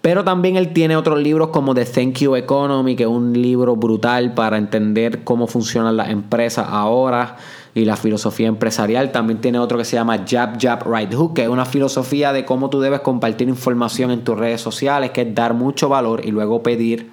Pero 0.02 0.26
también 0.26 0.58
él 0.58 0.74
tiene 0.74 0.98
otros 0.98 1.18
libros 1.22 1.48
como 1.48 1.74
The 1.74 1.86
Thank 1.86 2.16
You 2.18 2.36
Economy, 2.36 2.98
que 2.98 3.04
es 3.04 3.10
un 3.10 3.32
libro 3.42 3.78
brutal 3.78 4.34
para 4.34 4.58
entender 4.58 5.24
cómo 5.24 5.48
funcionan 5.48 5.96
las 5.96 6.10
empresas 6.10 6.68
ahora 6.70 7.38
y 7.76 7.86
la 7.86 7.96
filosofía 7.96 8.48
empresarial. 8.48 9.12
También 9.12 9.42
tiene 9.42 9.60
otro 9.60 9.78
que 9.78 9.86
se 9.86 9.96
llama 9.96 10.24
Jab 10.28 10.62
Jab 10.62 10.84
Right 10.86 11.14
Hook, 11.14 11.34
que 11.36 11.44
es 11.44 11.50
una 11.50 11.66
filosofía 11.66 12.34
de 12.34 12.46
cómo 12.46 12.70
tú 12.70 12.80
debes 12.80 13.02
compartir 13.02 13.50
información 13.50 14.12
en 14.12 14.24
tus 14.24 14.38
redes 14.38 14.62
sociales, 14.62 15.12
que 15.12 15.22
es 15.22 15.36
dar 15.36 15.54
mucho 15.54 15.90
valor 15.90 16.22
y 16.24 16.32
luego 16.32 16.62
pedir, 16.62 17.10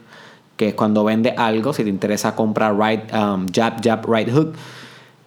que 0.57 0.69
es 0.69 0.75
cuando 0.75 1.05
vendes 1.05 1.35
algo, 1.39 1.73
si 1.73 1.85
te 1.85 1.91
interesa 1.91 2.35
comprar 2.35 2.79
right, 2.79 3.13
um, 3.15 3.47
Jab 3.53 3.83
Jab 3.83 4.05
Right 4.07 4.31
Hook. 4.31 4.53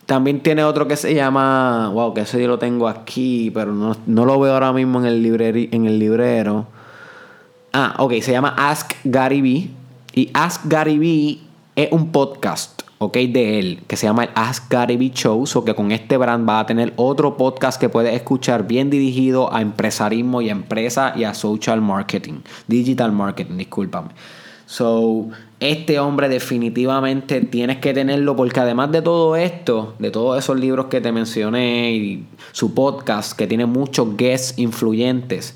También 0.06 0.42
tiene 0.42 0.64
otro 0.66 0.88
que 0.88 0.98
se 0.98 1.16
llama, 1.16 1.90
wow, 1.90 2.14
que 2.14 2.22
ese 2.22 2.42
yo 2.42 2.48
lo 2.48 2.60
tengo 2.60 2.88
aquí, 2.88 3.50
pero 3.52 3.74
no, 3.74 4.26
lo 4.26 4.40
veo 4.40 4.54
ahora 4.54 4.74
mismo 4.74 5.00
en 5.00 5.06
el, 5.06 5.42
en 5.72 5.86
el 5.86 5.98
librero. 5.98 6.68
Ah, 7.72 7.96
ok, 7.98 8.14
se 8.22 8.34
llama 8.34 8.54
Ask 8.58 8.94
Gary 9.06 9.42
Vee. 9.42 9.72
Y 10.14 10.30
Ask 10.34 10.62
Gary 10.66 11.00
Vee 11.00 11.40
es 11.76 11.92
un 11.92 12.12
podcast 12.12 12.83
¿ok? 13.06 13.18
De 13.18 13.60
él, 13.60 13.84
que 13.88 13.98
se 13.98 14.08
llama 14.08 14.26
el 14.26 14.30
Ask 14.36 14.72
Gary 14.72 15.12
Show, 15.14 15.46
o 15.54 15.66
que 15.66 15.76
con 15.76 15.92
este 15.92 16.18
brand 16.18 16.48
va 16.48 16.60
a 16.60 16.66
tener 16.66 16.94
otro 16.96 17.38
podcast 17.38 17.80
que 17.80 17.90
puedes 17.90 18.14
escuchar 18.14 18.68
bien 18.68 18.90
dirigido 18.90 19.54
a 19.54 19.62
empresarismo 19.62 20.42
y 20.42 20.50
a 20.50 20.54
empresa 20.54 21.14
y 21.16 21.24
a 21.24 21.34
social 21.34 21.82
marketing, 21.82 22.42
digital 22.68 23.12
marketing, 23.12 23.58
discúlpame. 23.58 24.10
So, 24.66 25.28
este 25.60 26.00
hombre 26.00 26.30
definitivamente 26.30 27.42
tienes 27.42 27.78
que 27.78 27.94
tenerlo 27.94 28.36
porque 28.36 28.60
además 28.60 28.92
de 28.92 29.02
todo 29.02 29.36
esto, 29.36 29.94
de 30.00 30.12
todos 30.12 30.38
esos 30.38 30.60
libros 30.60 30.88
que 30.88 31.00
te 31.00 31.12
mencioné 31.12 31.92
y 31.92 32.26
su 32.52 32.74
podcast 32.74 33.38
que 33.38 33.48
tiene 33.48 33.66
muchos 33.66 34.18
guests 34.18 34.58
influyentes, 34.58 35.56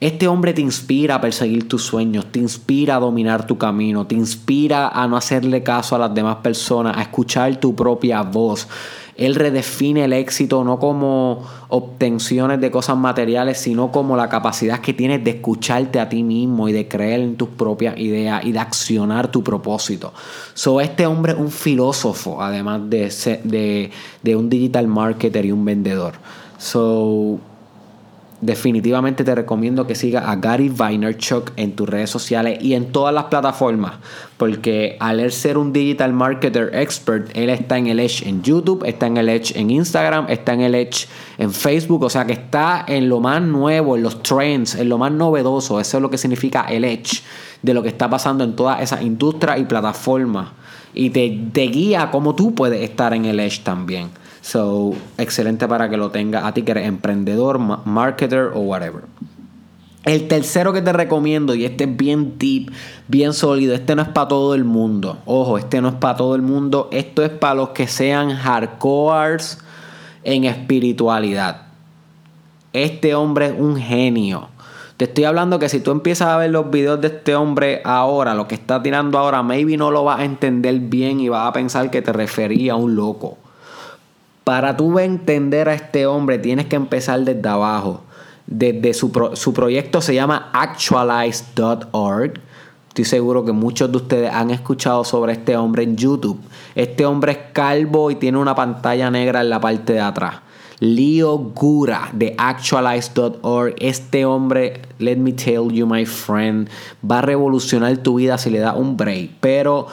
este 0.00 0.28
hombre 0.28 0.52
te 0.52 0.60
inspira 0.60 1.14
a 1.14 1.20
perseguir 1.20 1.68
tus 1.68 1.82
sueños, 1.82 2.26
te 2.26 2.38
inspira 2.38 2.96
a 2.96 3.00
dominar 3.00 3.46
tu 3.46 3.56
camino, 3.56 4.06
te 4.06 4.14
inspira 4.14 4.88
a 4.88 5.08
no 5.08 5.16
hacerle 5.16 5.62
caso 5.62 5.96
a 5.96 5.98
las 5.98 6.14
demás 6.14 6.36
personas, 6.36 6.96
a 6.98 7.02
escuchar 7.02 7.56
tu 7.56 7.74
propia 7.74 8.20
voz. 8.22 8.68
Él 9.16 9.34
redefine 9.34 10.04
el 10.04 10.12
éxito 10.12 10.62
no 10.62 10.78
como 10.78 11.42
obtenciones 11.68 12.60
de 12.60 12.70
cosas 12.70 12.98
materiales, 12.98 13.58
sino 13.58 13.90
como 13.90 14.14
la 14.14 14.28
capacidad 14.28 14.80
que 14.80 14.92
tienes 14.92 15.24
de 15.24 15.30
escucharte 15.30 15.98
a 15.98 16.10
ti 16.10 16.22
mismo 16.22 16.68
y 16.68 16.72
de 16.72 16.86
creer 16.86 17.20
en 17.20 17.36
tus 17.36 17.48
propias 17.48 17.98
ideas 17.98 18.44
y 18.44 18.52
de 18.52 18.58
accionar 18.58 19.30
tu 19.30 19.42
propósito. 19.42 20.12
So, 20.52 20.82
este 20.82 21.06
hombre 21.06 21.32
es 21.32 21.38
un 21.38 21.50
filósofo, 21.50 22.42
además 22.42 22.82
de, 22.90 23.08
de, 23.44 23.90
de 24.22 24.36
un 24.36 24.50
digital 24.50 24.86
marketer 24.86 25.46
y 25.46 25.52
un 25.52 25.64
vendedor. 25.64 26.12
So, 26.58 27.40
definitivamente 28.40 29.24
te 29.24 29.34
recomiendo 29.34 29.86
que 29.86 29.94
sigas 29.94 30.24
a 30.26 30.36
Gary 30.36 30.68
Vaynerchuk 30.68 31.52
en 31.56 31.72
tus 31.74 31.88
redes 31.88 32.10
sociales 32.10 32.58
y 32.62 32.74
en 32.74 32.92
todas 32.92 33.14
las 33.14 33.24
plataformas. 33.24 33.94
Porque 34.36 34.96
al 35.00 35.20
él 35.20 35.32
ser 35.32 35.56
un 35.56 35.72
digital 35.72 36.12
marketer 36.12 36.70
expert, 36.74 37.30
él 37.34 37.48
está 37.50 37.78
en 37.78 37.86
el 37.86 38.00
Edge 38.00 38.26
en 38.26 38.42
YouTube, 38.42 38.84
está 38.84 39.06
en 39.06 39.16
el 39.16 39.28
Edge 39.28 39.58
en 39.58 39.70
Instagram, 39.70 40.26
está 40.28 40.52
en 40.52 40.60
el 40.60 40.74
Edge 40.74 41.08
en 41.38 41.52
Facebook. 41.52 42.02
O 42.02 42.10
sea 42.10 42.26
que 42.26 42.34
está 42.34 42.84
en 42.86 43.08
lo 43.08 43.20
más 43.20 43.40
nuevo, 43.40 43.96
en 43.96 44.02
los 44.02 44.22
trends, 44.22 44.74
en 44.74 44.88
lo 44.88 44.98
más 44.98 45.12
novedoso. 45.12 45.80
Eso 45.80 45.96
es 45.96 46.02
lo 46.02 46.10
que 46.10 46.18
significa 46.18 46.62
el 46.62 46.84
Edge 46.84 47.22
de 47.62 47.74
lo 47.74 47.82
que 47.82 47.88
está 47.88 48.10
pasando 48.10 48.44
en 48.44 48.54
todas 48.54 48.82
esas 48.82 49.02
industrias 49.02 49.58
y 49.58 49.64
plataformas. 49.64 50.50
Y 50.92 51.10
te, 51.10 51.38
te 51.52 51.62
guía 51.62 52.10
cómo 52.10 52.34
tú 52.34 52.54
puedes 52.54 52.82
estar 52.82 53.14
en 53.14 53.24
el 53.24 53.40
Edge 53.40 53.62
también. 53.62 54.10
So, 54.46 54.94
excelente 55.18 55.66
para 55.66 55.90
que 55.90 55.96
lo 55.96 56.12
tenga 56.12 56.46
a 56.46 56.54
ti 56.54 56.62
que 56.62 56.70
eres 56.70 56.86
emprendedor, 56.86 57.58
marketer 57.58 58.52
o 58.54 58.60
whatever. 58.60 59.02
El 60.04 60.28
tercero 60.28 60.72
que 60.72 60.82
te 60.82 60.92
recomiendo, 60.92 61.52
y 61.56 61.64
este 61.64 61.82
es 61.82 61.96
bien 61.96 62.38
deep, 62.38 62.70
bien 63.08 63.32
sólido, 63.32 63.74
este 63.74 63.96
no 63.96 64.02
es 64.02 64.08
para 64.08 64.28
todo 64.28 64.54
el 64.54 64.62
mundo. 64.62 65.18
Ojo, 65.26 65.58
este 65.58 65.80
no 65.80 65.88
es 65.88 65.94
para 65.94 66.14
todo 66.14 66.36
el 66.36 66.42
mundo. 66.42 66.88
Esto 66.92 67.24
es 67.24 67.30
para 67.30 67.56
los 67.56 67.70
que 67.70 67.88
sean 67.88 68.36
hardcores 68.36 69.58
en 70.22 70.44
espiritualidad. 70.44 71.62
Este 72.72 73.16
hombre 73.16 73.46
es 73.46 73.54
un 73.58 73.76
genio. 73.76 74.50
Te 74.96 75.06
estoy 75.06 75.24
hablando 75.24 75.58
que 75.58 75.68
si 75.68 75.80
tú 75.80 75.90
empiezas 75.90 76.28
a 76.28 76.36
ver 76.36 76.50
los 76.50 76.70
videos 76.70 77.00
de 77.00 77.08
este 77.08 77.34
hombre 77.34 77.82
ahora, 77.84 78.36
lo 78.36 78.46
que 78.46 78.54
está 78.54 78.80
tirando 78.80 79.18
ahora, 79.18 79.42
maybe 79.42 79.76
no 79.76 79.90
lo 79.90 80.04
vas 80.04 80.20
a 80.20 80.24
entender 80.24 80.78
bien 80.78 81.18
y 81.18 81.28
vas 81.28 81.48
a 81.48 81.52
pensar 81.52 81.90
que 81.90 82.00
te 82.00 82.12
refería 82.12 82.74
a 82.74 82.76
un 82.76 82.94
loco. 82.94 83.38
Para 84.46 84.76
tú 84.76 84.96
entender 85.00 85.68
a 85.68 85.74
este 85.74 86.06
hombre 86.06 86.38
tienes 86.38 86.66
que 86.66 86.76
empezar 86.76 87.18
desde 87.24 87.48
abajo. 87.48 88.02
Desde 88.46 88.94
su, 88.94 89.10
su 89.32 89.52
proyecto 89.52 90.00
se 90.00 90.14
llama 90.14 90.50
actualize.org. 90.52 92.34
Estoy 92.86 93.04
seguro 93.04 93.44
que 93.44 93.50
muchos 93.50 93.90
de 93.90 93.96
ustedes 93.96 94.32
han 94.32 94.52
escuchado 94.52 95.02
sobre 95.02 95.32
este 95.32 95.56
hombre 95.56 95.82
en 95.82 95.96
YouTube. 95.96 96.40
Este 96.76 97.04
hombre 97.04 97.32
es 97.32 97.38
calvo 97.52 98.12
y 98.12 98.14
tiene 98.14 98.38
una 98.38 98.54
pantalla 98.54 99.10
negra 99.10 99.40
en 99.40 99.50
la 99.50 99.60
parte 99.60 99.94
de 99.94 100.00
atrás. 100.00 100.36
Leo 100.78 101.38
Gura 101.38 102.10
de 102.12 102.36
actualize.org. 102.38 103.74
Este 103.80 104.24
hombre, 104.26 104.80
let 105.00 105.16
me 105.16 105.32
tell 105.32 105.72
you, 105.72 105.88
my 105.88 106.06
friend, 106.06 106.68
va 107.02 107.18
a 107.18 107.22
revolucionar 107.22 107.96
tu 107.96 108.14
vida 108.14 108.38
si 108.38 108.50
le 108.50 108.60
da 108.60 108.74
un 108.74 108.96
break. 108.96 109.30
Pero 109.40 109.88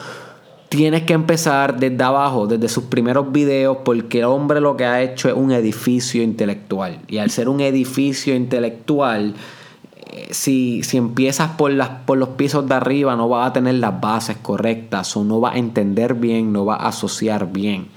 tienes 0.76 1.02
que 1.02 1.12
empezar 1.12 1.78
desde 1.78 2.02
abajo, 2.02 2.46
desde 2.46 2.68
sus 2.68 2.84
primeros 2.84 3.32
videos, 3.32 3.78
porque 3.84 4.20
el 4.20 4.24
hombre 4.24 4.60
lo 4.60 4.76
que 4.76 4.84
ha 4.84 5.02
hecho 5.02 5.28
es 5.28 5.34
un 5.34 5.52
edificio 5.52 6.22
intelectual. 6.22 7.00
Y 7.08 7.18
al 7.18 7.30
ser 7.30 7.48
un 7.48 7.60
edificio 7.60 8.34
intelectual, 8.34 9.34
eh, 10.06 10.28
si, 10.30 10.82
si, 10.82 10.96
empiezas 10.96 11.50
por, 11.52 11.72
las, 11.72 11.88
por 11.88 12.18
los 12.18 12.30
pisos 12.30 12.68
de 12.68 12.74
arriba, 12.74 13.16
no 13.16 13.28
vas 13.28 13.50
a 13.50 13.52
tener 13.52 13.74
las 13.74 14.00
bases 14.00 14.36
correctas, 14.36 15.16
o 15.16 15.24
no 15.24 15.40
vas 15.40 15.54
a 15.54 15.58
entender 15.58 16.14
bien, 16.14 16.52
no 16.52 16.64
vas 16.64 16.80
a 16.80 16.88
asociar 16.88 17.52
bien. 17.52 17.88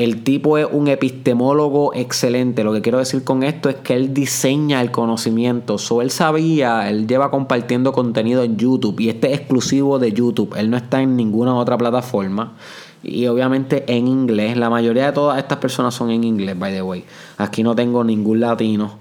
El 0.00 0.22
tipo 0.22 0.56
es 0.56 0.66
un 0.72 0.88
epistemólogo 0.88 1.92
excelente. 1.92 2.64
Lo 2.64 2.72
que 2.72 2.80
quiero 2.80 2.96
decir 2.96 3.22
con 3.22 3.42
esto 3.42 3.68
es 3.68 3.74
que 3.74 3.94
él 3.94 4.14
diseña 4.14 4.80
el 4.80 4.90
conocimiento. 4.90 5.76
So, 5.76 6.00
él 6.00 6.10
sabía, 6.10 6.88
él 6.88 7.06
lleva 7.06 7.30
compartiendo 7.30 7.92
contenido 7.92 8.42
en 8.42 8.56
YouTube 8.56 8.98
y 8.98 9.10
este 9.10 9.30
es 9.30 9.40
exclusivo 9.40 9.98
de 9.98 10.10
YouTube. 10.12 10.54
Él 10.56 10.70
no 10.70 10.78
está 10.78 11.02
en 11.02 11.16
ninguna 11.16 11.54
otra 11.54 11.76
plataforma. 11.76 12.54
Y 13.02 13.26
obviamente 13.26 13.84
en 13.94 14.08
inglés. 14.08 14.56
La 14.56 14.70
mayoría 14.70 15.04
de 15.04 15.12
todas 15.12 15.36
estas 15.36 15.58
personas 15.58 15.92
son 15.92 16.10
en 16.10 16.24
inglés, 16.24 16.58
by 16.58 16.72
the 16.72 16.80
way. 16.80 17.04
Aquí 17.36 17.62
no 17.62 17.74
tengo 17.74 18.02
ningún 18.02 18.40
latino. 18.40 18.94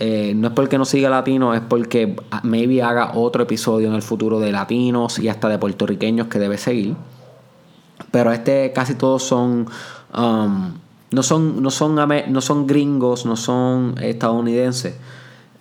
Eh, 0.00 0.32
no 0.34 0.48
es 0.48 0.54
porque 0.54 0.78
no 0.78 0.84
siga 0.84 1.10
latino, 1.10 1.54
es 1.54 1.60
porque 1.60 2.16
maybe 2.42 2.82
haga 2.82 3.12
otro 3.14 3.44
episodio 3.44 3.86
en 3.86 3.94
el 3.94 4.02
futuro 4.02 4.40
de 4.40 4.50
latinos 4.50 5.20
y 5.20 5.28
hasta 5.28 5.48
de 5.48 5.58
puertorriqueños 5.58 6.26
que 6.26 6.40
debe 6.40 6.58
seguir. 6.58 6.96
Pero 8.10 8.32
este 8.32 8.72
casi 8.72 8.94
todos 8.94 9.22
son 9.22 9.66
Um, 10.16 10.74
no, 11.10 11.22
son, 11.22 11.62
no, 11.62 11.70
son, 11.70 11.94
no 11.96 12.40
son 12.40 12.66
gringos, 12.66 13.26
no 13.26 13.36
son 13.36 13.96
estadounidenses. 14.00 14.94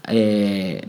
Eh, 0.08 0.88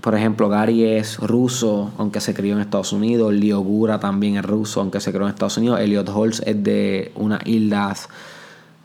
por 0.00 0.14
ejemplo, 0.14 0.48
Gary 0.48 0.84
es 0.84 1.18
ruso, 1.18 1.90
aunque 1.98 2.20
se 2.20 2.34
crió 2.34 2.54
en 2.54 2.60
Estados 2.60 2.92
Unidos. 2.92 3.32
Leo 3.32 3.60
Gura 3.60 3.98
también 3.98 4.36
es 4.36 4.44
ruso, 4.44 4.80
aunque 4.80 5.00
se 5.00 5.10
crió 5.10 5.24
en 5.24 5.30
Estados 5.30 5.56
Unidos. 5.56 5.80
Elliot 5.80 6.08
Holtz 6.08 6.42
es 6.44 6.62
de 6.62 7.12
unas 7.16 7.44
islas 7.46 8.08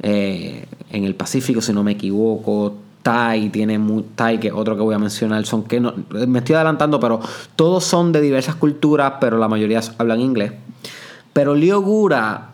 eh, 0.01 0.65
en 0.89 1.03
el 1.03 1.15
Pacífico, 1.15 1.61
si 1.61 1.73
no 1.73 1.83
me 1.83 1.91
equivoco. 1.91 2.75
Tai 3.03 3.49
tiene 3.49 3.79
Tai, 4.15 4.39
que 4.39 4.51
otro 4.51 4.75
que 4.75 4.81
voy 4.83 4.93
a 4.93 4.99
mencionar, 4.99 5.43
son 5.45 5.63
que 5.63 5.79
no, 5.79 5.93
me 6.27 6.39
estoy 6.39 6.53
adelantando, 6.53 6.99
pero 6.99 7.19
todos 7.55 7.83
son 7.83 8.11
de 8.11 8.21
diversas 8.21 8.55
culturas, 8.55 9.13
pero 9.19 9.39
la 9.39 9.47
mayoría 9.47 9.81
hablan 9.97 10.21
inglés. 10.21 10.53
Pero 11.33 11.55
Leo 11.55 11.81
Gura 11.81 12.49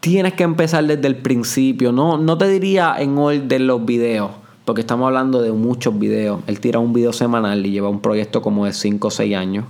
tienes 0.00 0.34
que 0.34 0.42
empezar 0.42 0.84
desde 0.84 1.06
el 1.06 1.16
principio. 1.16 1.92
No, 1.92 2.18
no 2.18 2.36
te 2.36 2.48
diría 2.48 2.96
en 2.98 3.16
orden 3.16 3.66
los 3.66 3.84
videos, 3.84 4.32
porque 4.64 4.80
estamos 4.80 5.06
hablando 5.06 5.40
de 5.40 5.52
muchos 5.52 5.98
videos. 5.98 6.40
Él 6.46 6.60
tira 6.60 6.78
un 6.78 6.92
video 6.92 7.12
semanal 7.12 7.64
y 7.64 7.70
lleva 7.70 7.88
un 7.88 8.00
proyecto 8.00 8.42
como 8.42 8.66
de 8.66 8.72
5 8.72 9.08
o 9.08 9.10
6 9.10 9.36
años. 9.36 9.64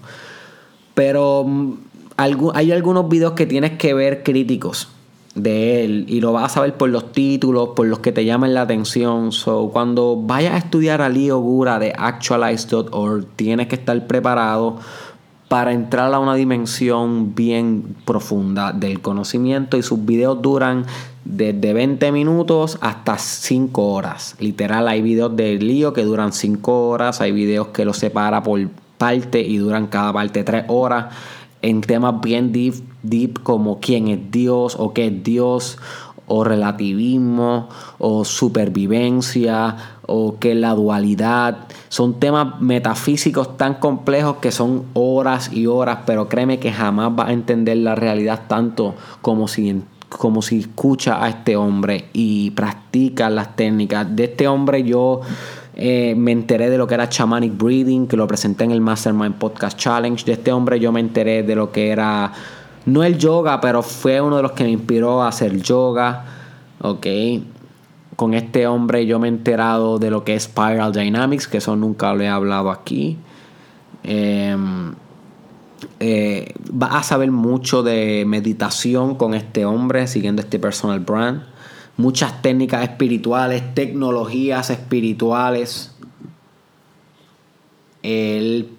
Pero 0.94 1.44
mm, 1.46 1.72
hay 2.16 2.72
algunos 2.72 3.08
videos 3.08 3.32
que 3.32 3.46
tienes 3.46 3.72
que 3.72 3.94
ver 3.94 4.22
críticos 4.22 4.88
de 5.34 5.84
él 5.84 6.04
y 6.08 6.20
lo 6.20 6.32
vas 6.32 6.44
a 6.44 6.54
saber 6.54 6.74
por 6.76 6.90
los 6.90 7.12
títulos, 7.12 7.70
por 7.70 7.86
los 7.86 8.00
que 8.00 8.12
te 8.12 8.24
llaman 8.24 8.54
la 8.54 8.62
atención. 8.62 9.32
So, 9.32 9.70
cuando 9.72 10.16
vayas 10.16 10.54
a 10.54 10.58
estudiar 10.58 11.00
a 11.00 11.08
Leo 11.08 11.38
Gura 11.38 11.78
de 11.78 11.92
actualize.org, 11.96 13.26
tienes 13.36 13.68
que 13.68 13.76
estar 13.76 14.06
preparado 14.06 14.78
para 15.52 15.74
entrar 15.74 16.14
a 16.14 16.18
una 16.18 16.34
dimensión 16.34 17.34
bien 17.34 17.94
profunda 18.06 18.72
del 18.72 19.02
conocimiento 19.02 19.76
y 19.76 19.82
sus 19.82 20.02
videos 20.02 20.40
duran 20.40 20.86
desde 21.26 21.74
20 21.74 22.10
minutos 22.10 22.78
hasta 22.80 23.18
5 23.18 23.82
horas. 23.86 24.34
Literal, 24.38 24.88
hay 24.88 25.02
videos 25.02 25.36
de 25.36 25.58
Leo 25.58 25.92
que 25.92 26.04
duran 26.04 26.32
5 26.32 26.88
horas, 26.88 27.20
hay 27.20 27.32
videos 27.32 27.68
que 27.68 27.84
los 27.84 27.98
separa 27.98 28.42
por 28.42 28.66
parte 28.96 29.42
y 29.42 29.58
duran 29.58 29.88
cada 29.88 30.10
parte 30.10 30.42
3 30.42 30.64
horas 30.68 31.14
en 31.60 31.82
temas 31.82 32.22
bien 32.22 32.50
deep, 32.50 32.76
deep 33.02 33.42
como 33.42 33.78
quién 33.78 34.08
es 34.08 34.30
Dios 34.30 34.76
o 34.78 34.94
qué 34.94 35.08
es 35.08 35.22
Dios 35.22 35.78
o 36.34 36.44
relativismo 36.44 37.68
o 37.98 38.24
supervivencia 38.24 39.76
o 40.06 40.38
qué 40.38 40.52
es 40.52 40.56
la 40.56 40.74
dualidad. 40.74 41.68
Son 41.90 42.18
temas 42.18 42.58
metafísicos 42.58 43.58
tan 43.58 43.74
complejos 43.74 44.36
que 44.36 44.50
son 44.50 44.84
horas 44.94 45.52
y 45.52 45.66
horas, 45.66 45.98
pero 46.06 46.30
créeme 46.30 46.58
que 46.58 46.72
jamás 46.72 47.14
vas 47.14 47.28
a 47.28 47.32
entender 47.34 47.76
la 47.76 47.94
realidad 47.94 48.44
tanto 48.48 48.94
como 49.20 49.46
si, 49.46 49.82
como 50.08 50.40
si 50.40 50.60
escucha 50.60 51.22
a 51.22 51.28
este 51.28 51.54
hombre 51.54 52.06
y 52.14 52.50
practica 52.52 53.28
las 53.28 53.54
técnicas. 53.54 54.16
De 54.16 54.24
este 54.24 54.48
hombre 54.48 54.84
yo 54.84 55.20
eh, 55.74 56.14
me 56.16 56.32
enteré 56.32 56.70
de 56.70 56.78
lo 56.78 56.86
que 56.86 56.94
era 56.94 57.08
Shamanic 57.10 57.58
Breathing, 57.58 58.06
que 58.06 58.16
lo 58.16 58.26
presenté 58.26 58.64
en 58.64 58.70
el 58.70 58.80
Mastermind 58.80 59.34
Podcast 59.34 59.78
Challenge. 59.78 60.24
De 60.24 60.32
este 60.32 60.50
hombre 60.50 60.80
yo 60.80 60.92
me 60.92 61.00
enteré 61.00 61.42
de 61.42 61.54
lo 61.54 61.72
que 61.72 61.90
era, 61.90 62.32
no 62.86 63.04
el 63.04 63.18
yoga, 63.18 63.60
pero 63.60 63.82
fue 63.82 64.20
uno 64.20 64.36
de 64.36 64.42
los 64.42 64.52
que 64.52 64.64
me 64.64 64.70
inspiró 64.70 65.22
a 65.22 65.28
hacer 65.28 65.60
yoga. 65.60 66.24
Ok. 66.80 67.06
Con 68.16 68.34
este 68.34 68.66
hombre 68.66 69.06
yo 69.06 69.18
me 69.18 69.28
he 69.28 69.30
enterado 69.30 69.98
de 69.98 70.10
lo 70.10 70.24
que 70.24 70.34
es 70.34 70.44
Spiral 70.44 70.92
Dynamics, 70.92 71.48
que 71.48 71.58
eso 71.58 71.76
nunca 71.76 72.12
lo 72.14 72.22
he 72.22 72.28
hablado 72.28 72.70
aquí. 72.70 73.16
Em, 74.04 74.94
eh, 76.00 76.52
va 76.70 76.98
a 76.98 77.02
saber 77.02 77.30
mucho 77.30 77.82
de 77.82 78.24
meditación 78.26 79.14
con 79.16 79.34
este 79.34 79.64
hombre, 79.64 80.06
siguiendo 80.06 80.42
este 80.42 80.58
personal 80.58 81.00
brand 81.00 81.52
muchas 81.96 82.42
técnicas 82.42 82.82
espirituales, 82.82 83.74
tecnologías 83.74 84.70
espirituales. 84.70 85.94
Él 88.02 88.70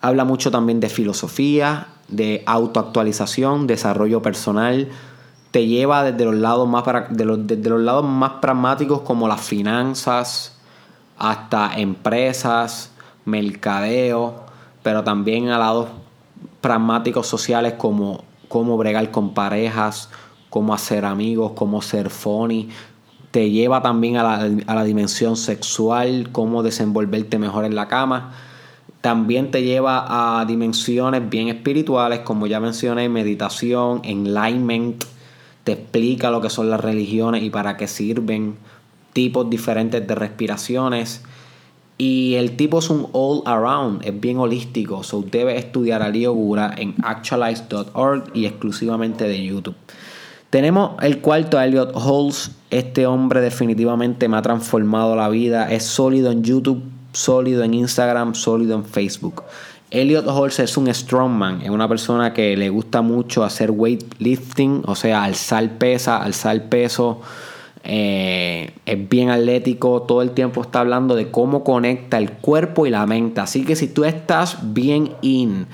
habla 0.00 0.24
mucho 0.24 0.50
también 0.50 0.80
de 0.80 0.88
filosofía, 0.88 1.88
de 2.08 2.42
autoactualización, 2.46 3.66
desarrollo 3.66 4.22
personal. 4.22 4.88
Te 5.50 5.66
lleva 5.66 6.04
desde 6.04 6.24
los 6.24 6.34
lados 6.34 6.68
más, 6.68 6.84
los, 7.10 7.46
desde 7.46 7.70
los 7.70 7.80
lados 7.80 8.04
más 8.04 8.32
pragmáticos 8.40 9.00
como 9.02 9.28
las 9.28 9.40
finanzas, 9.40 10.56
hasta 11.16 11.74
empresas, 11.78 12.92
mercadeo, 13.24 14.46
pero 14.82 15.04
también 15.04 15.48
a 15.48 15.58
lados 15.58 15.88
pragmáticos 16.60 17.26
sociales 17.26 17.74
como 17.76 18.24
cómo 18.48 18.76
bregar 18.76 19.10
con 19.10 19.34
parejas, 19.34 20.08
cómo 20.50 20.74
hacer 20.74 21.04
amigos, 21.04 21.52
cómo 21.54 21.82
ser 21.82 22.10
funny. 22.10 22.70
Te 23.30 23.50
lleva 23.50 23.82
también 23.82 24.16
a 24.16 24.48
la, 24.48 24.84
dimensión 24.84 25.36
sexual, 25.36 26.30
cómo 26.32 26.62
desenvolverte 26.62 27.38
mejor 27.38 27.64
en 27.64 27.74
la 27.74 27.86
cama. 27.88 28.32
También 29.00 29.50
te 29.50 29.62
lleva 29.62 30.40
a 30.40 30.44
dimensiones 30.44 31.28
bien 31.30 31.48
espirituales, 31.48 32.20
como 32.20 32.46
ya 32.46 32.58
mencioné, 32.58 33.08
meditación, 33.08 34.00
enlightenment. 34.04 35.04
Te 35.64 35.72
explica 35.72 36.30
lo 36.30 36.40
que 36.40 36.50
son 36.50 36.68
las 36.68 36.80
religiones 36.80 37.42
y 37.42 37.50
para 37.50 37.76
qué 37.76 37.86
sirven, 37.86 38.56
tipos 39.12 39.48
diferentes 39.48 40.06
de 40.06 40.14
respiraciones. 40.14 41.22
Y 41.96 42.34
el 42.34 42.56
tipo 42.56 42.78
es 42.78 42.90
un 42.90 43.08
all 43.12 43.42
around, 43.44 44.04
es 44.04 44.18
bien 44.18 44.38
holístico. 44.38 45.02
So 45.02 45.22
debes 45.22 45.58
estudiar 45.58 46.02
a 46.02 46.10
Gura 46.10 46.72
en 46.76 46.94
actualize.org 47.02 48.30
y 48.34 48.46
exclusivamente 48.46 49.24
de 49.24 49.44
YouTube. 49.44 49.74
Tenemos 50.50 50.92
el 51.02 51.20
cuarto, 51.20 51.60
Elliot 51.60 51.94
Halls. 51.94 52.52
Este 52.70 53.06
hombre 53.06 53.40
definitivamente 53.40 54.28
me 54.28 54.36
ha 54.36 54.42
transformado 54.42 55.14
la 55.14 55.28
vida. 55.28 55.70
Es 55.70 55.84
sólido 55.84 56.30
en 56.30 56.42
YouTube, 56.42 56.82
sólido 57.12 57.62
en 57.64 57.74
Instagram, 57.74 58.34
sólido 58.34 58.74
en 58.76 58.84
Facebook. 58.84 59.42
Elliot 59.90 60.28
Halls 60.28 60.58
es 60.58 60.76
un 60.76 60.92
strongman, 60.92 61.62
es 61.62 61.70
una 61.70 61.88
persona 61.88 62.34
que 62.34 62.56
le 62.56 62.68
gusta 62.68 63.00
mucho 63.00 63.42
hacer 63.42 63.70
weightlifting, 63.70 64.82
o 64.84 64.94
sea, 64.94 65.24
alzar 65.24 65.78
pesa, 65.78 66.18
alzar 66.22 66.68
peso. 66.68 67.22
Eh, 67.84 68.74
es 68.84 69.08
bien 69.08 69.30
atlético, 69.30 70.02
todo 70.02 70.20
el 70.20 70.32
tiempo 70.32 70.60
está 70.60 70.80
hablando 70.80 71.14
de 71.14 71.30
cómo 71.30 71.64
conecta 71.64 72.18
el 72.18 72.32
cuerpo 72.32 72.86
y 72.86 72.90
la 72.90 73.06
mente. 73.06 73.40
Así 73.40 73.64
que 73.64 73.76
si 73.76 73.88
tú 73.88 74.04
estás 74.04 74.58
bien 74.74 75.12
in 75.22 75.66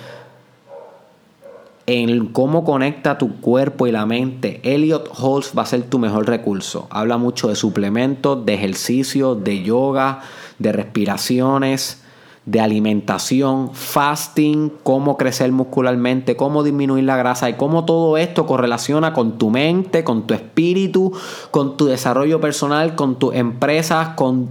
en 1.86 2.26
cómo 2.28 2.64
conecta 2.64 3.18
tu 3.18 3.40
cuerpo 3.40 3.86
y 3.86 3.92
la 3.92 4.06
mente, 4.06 4.60
Elliot 4.62 5.10
Halls 5.18 5.52
va 5.56 5.62
a 5.62 5.66
ser 5.66 5.82
tu 5.82 5.98
mejor 5.98 6.26
recurso. 6.26 6.86
Habla 6.90 7.18
mucho 7.18 7.48
de 7.48 7.56
suplementos, 7.56 8.46
de 8.46 8.54
ejercicio, 8.54 9.34
de 9.34 9.62
yoga, 9.62 10.20
de 10.58 10.72
respiraciones, 10.72 12.02
de 12.46 12.60
alimentación, 12.60 13.70
fasting, 13.74 14.70
cómo 14.82 15.16
crecer 15.16 15.50
muscularmente, 15.50 16.36
cómo 16.36 16.62
disminuir 16.62 17.04
la 17.04 17.16
grasa 17.16 17.48
y 17.48 17.54
cómo 17.54 17.84
todo 17.84 18.18
esto 18.18 18.46
correlaciona 18.46 19.14
con 19.14 19.38
tu 19.38 19.50
mente, 19.50 20.04
con 20.04 20.26
tu 20.26 20.34
espíritu, 20.34 21.12
con 21.50 21.76
tu 21.76 21.86
desarrollo 21.86 22.40
personal, 22.40 22.96
con 22.96 23.18
tus 23.18 23.34
empresas, 23.34 24.10
con 24.10 24.50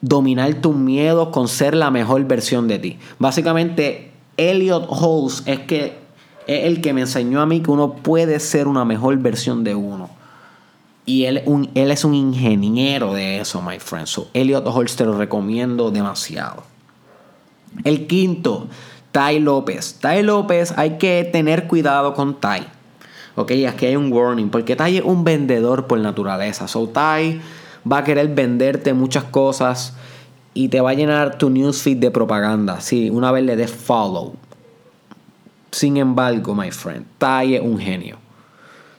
dominar 0.00 0.52
tus 0.54 0.74
miedos, 0.74 1.28
con 1.28 1.46
ser 1.46 1.76
la 1.76 1.92
mejor 1.92 2.24
versión 2.24 2.66
de 2.66 2.80
ti. 2.80 2.98
Básicamente 3.20 4.10
Elliot 4.36 4.88
Halls 4.90 5.44
es 5.46 5.60
que 5.60 6.02
es 6.48 6.64
el 6.64 6.80
que 6.80 6.92
me 6.92 7.02
enseñó 7.02 7.40
a 7.40 7.46
mí 7.46 7.60
que 7.60 7.70
uno 7.70 7.94
puede 7.94 8.40
ser 8.40 8.66
una 8.66 8.84
mejor 8.84 9.16
versión 9.18 9.62
de 9.62 9.76
uno. 9.76 10.10
Y 11.04 11.24
él, 11.24 11.42
es 11.74 12.04
un 12.04 12.14
ingeniero 12.14 13.12
de 13.12 13.40
eso, 13.40 13.60
my 13.60 13.78
friend. 13.80 14.06
So, 14.06 14.28
Elliot 14.34 14.66
Halls 14.66 14.94
te 14.94 15.04
lo 15.04 15.16
recomiendo 15.18 15.90
demasiado. 15.90 16.62
El 17.84 18.06
quinto, 18.06 18.68
Tai 19.10 19.40
López. 19.40 19.98
Tai 20.00 20.22
López, 20.22 20.74
hay 20.76 20.98
que 20.98 21.28
tener 21.30 21.66
cuidado 21.66 22.14
con 22.14 22.38
Tai. 22.40 22.66
Ok, 23.34 23.52
aquí 23.68 23.86
hay 23.86 23.96
un 23.96 24.12
warning, 24.12 24.50
porque 24.50 24.76
Tai 24.76 24.96
es 24.96 25.04
un 25.04 25.24
vendedor 25.24 25.86
por 25.86 25.98
naturaleza. 25.98 26.68
So, 26.68 26.88
Tai 26.88 27.40
va 27.90 27.98
a 27.98 28.04
querer 28.04 28.28
venderte 28.28 28.94
muchas 28.94 29.24
cosas 29.24 29.94
y 30.54 30.68
te 30.68 30.80
va 30.80 30.90
a 30.90 30.94
llenar 30.94 31.38
tu 31.38 31.50
newsfeed 31.50 31.96
de 31.96 32.10
propaganda. 32.10 32.80
Si 32.80 33.10
una 33.10 33.32
vez 33.32 33.44
le 33.44 33.56
des 33.56 33.72
follow. 33.72 34.34
Sin 35.72 35.96
embargo, 35.96 36.54
my 36.54 36.70
friend, 36.70 37.06
Tai 37.18 37.54
es 37.54 37.62
un 37.62 37.78
genio. 37.78 38.18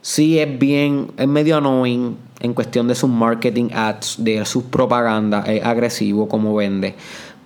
Sí 0.03 0.37
es 0.37 0.59
bien, 0.59 1.11
es 1.15 1.29
medio 1.29 1.55
annoying 1.55 2.17
en 2.41 2.53
cuestión 2.53 2.89
de 2.89 2.93
sus 2.93 3.09
marketing 3.09 3.69
ads, 3.73 4.17
de 4.19 4.43
sus 4.43 4.65
propagandas, 4.65 5.47
es 5.47 5.63
agresivo 5.63 6.27
como 6.27 6.53
vende. 6.53 6.93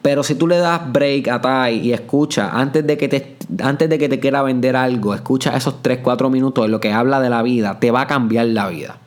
Pero 0.01 0.23
si 0.23 0.33
tú 0.33 0.47
le 0.47 0.57
das 0.57 0.91
break 0.91 1.27
a 1.27 1.39
Tai 1.39 1.77
y 1.77 1.93
escucha, 1.93 2.49
antes 2.51 2.85
de 2.87 2.97
que 2.97 3.07
te, 3.07 3.37
antes 3.63 3.87
de 3.87 3.99
que 3.99 4.09
te 4.09 4.19
quiera 4.19 4.41
vender 4.41 4.75
algo, 4.75 5.13
escucha 5.13 5.55
esos 5.55 5.83
3-4 5.83 6.31
minutos 6.31 6.65
de 6.65 6.69
lo 6.69 6.79
que 6.79 6.91
habla 6.91 7.19
de 7.19 7.29
la 7.29 7.43
vida, 7.43 7.79
te 7.79 7.91
va 7.91 8.01
a 8.01 8.07
cambiar 8.07 8.47
la 8.47 8.69
vida. 8.69 8.97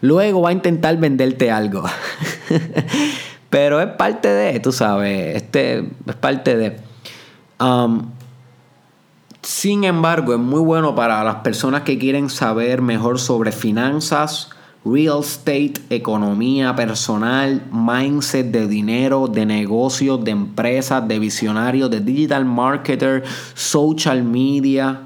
Luego 0.00 0.42
va 0.42 0.48
a 0.48 0.52
intentar 0.52 0.96
venderte 0.96 1.52
algo. 1.52 1.84
Pero 3.50 3.80
es 3.80 3.86
parte 3.86 4.26
de, 4.26 4.58
tú 4.58 4.72
sabes, 4.72 5.36
este 5.36 5.78
es 6.08 6.16
parte 6.16 6.56
de... 6.56 6.76
Um, 7.60 8.10
sin 9.42 9.84
embargo, 9.84 10.34
es 10.34 10.38
muy 10.38 10.60
bueno 10.60 10.94
para 10.94 11.24
las 11.24 11.36
personas 11.36 11.82
que 11.82 11.98
quieren 11.98 12.28
saber 12.28 12.82
mejor 12.82 13.18
sobre 13.18 13.52
finanzas, 13.52 14.50
real 14.84 15.20
estate, 15.20 15.74
economía 15.90 16.74
personal, 16.74 17.62
mindset 17.72 18.50
de 18.50 18.66
dinero, 18.66 19.28
de 19.28 19.46
negocios, 19.46 20.22
de 20.24 20.30
empresas, 20.30 21.06
de 21.06 21.18
visionarios, 21.18 21.90
de 21.90 22.00
digital 22.00 22.44
marketer, 22.44 23.24
social 23.54 24.22
media. 24.22 25.02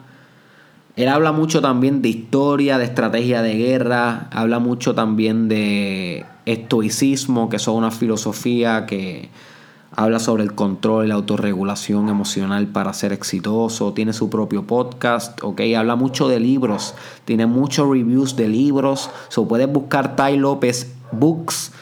Él 0.96 1.08
habla 1.08 1.32
mucho 1.32 1.60
también 1.60 2.02
de 2.02 2.08
historia, 2.08 2.78
de 2.78 2.84
estrategia 2.84 3.42
de 3.42 3.56
guerra, 3.56 4.28
habla 4.32 4.58
mucho 4.58 4.94
también 4.94 5.48
de 5.48 6.24
estoicismo, 6.44 7.48
que 7.48 7.56
es 7.56 7.66
una 7.66 7.90
filosofía 7.90 8.86
que 8.86 9.28
habla 9.96 10.18
sobre 10.18 10.42
el 10.42 10.54
control 10.54 11.08
la 11.08 11.14
autorregulación 11.14 12.08
emocional 12.08 12.66
para 12.66 12.92
ser 12.92 13.12
exitoso, 13.12 13.92
tiene 13.92 14.12
su 14.12 14.30
propio 14.30 14.64
podcast, 14.64 15.42
ok, 15.42 15.60
habla 15.76 15.96
mucho 15.96 16.28
de 16.28 16.40
libros, 16.40 16.94
tiene 17.24 17.46
muchos 17.46 17.88
reviews 17.88 18.36
de 18.36 18.48
libros, 18.48 19.10
so 19.28 19.46
puedes 19.46 19.70
buscar 19.70 20.16
Tai 20.16 20.36
López 20.36 20.94
Books 21.12 21.72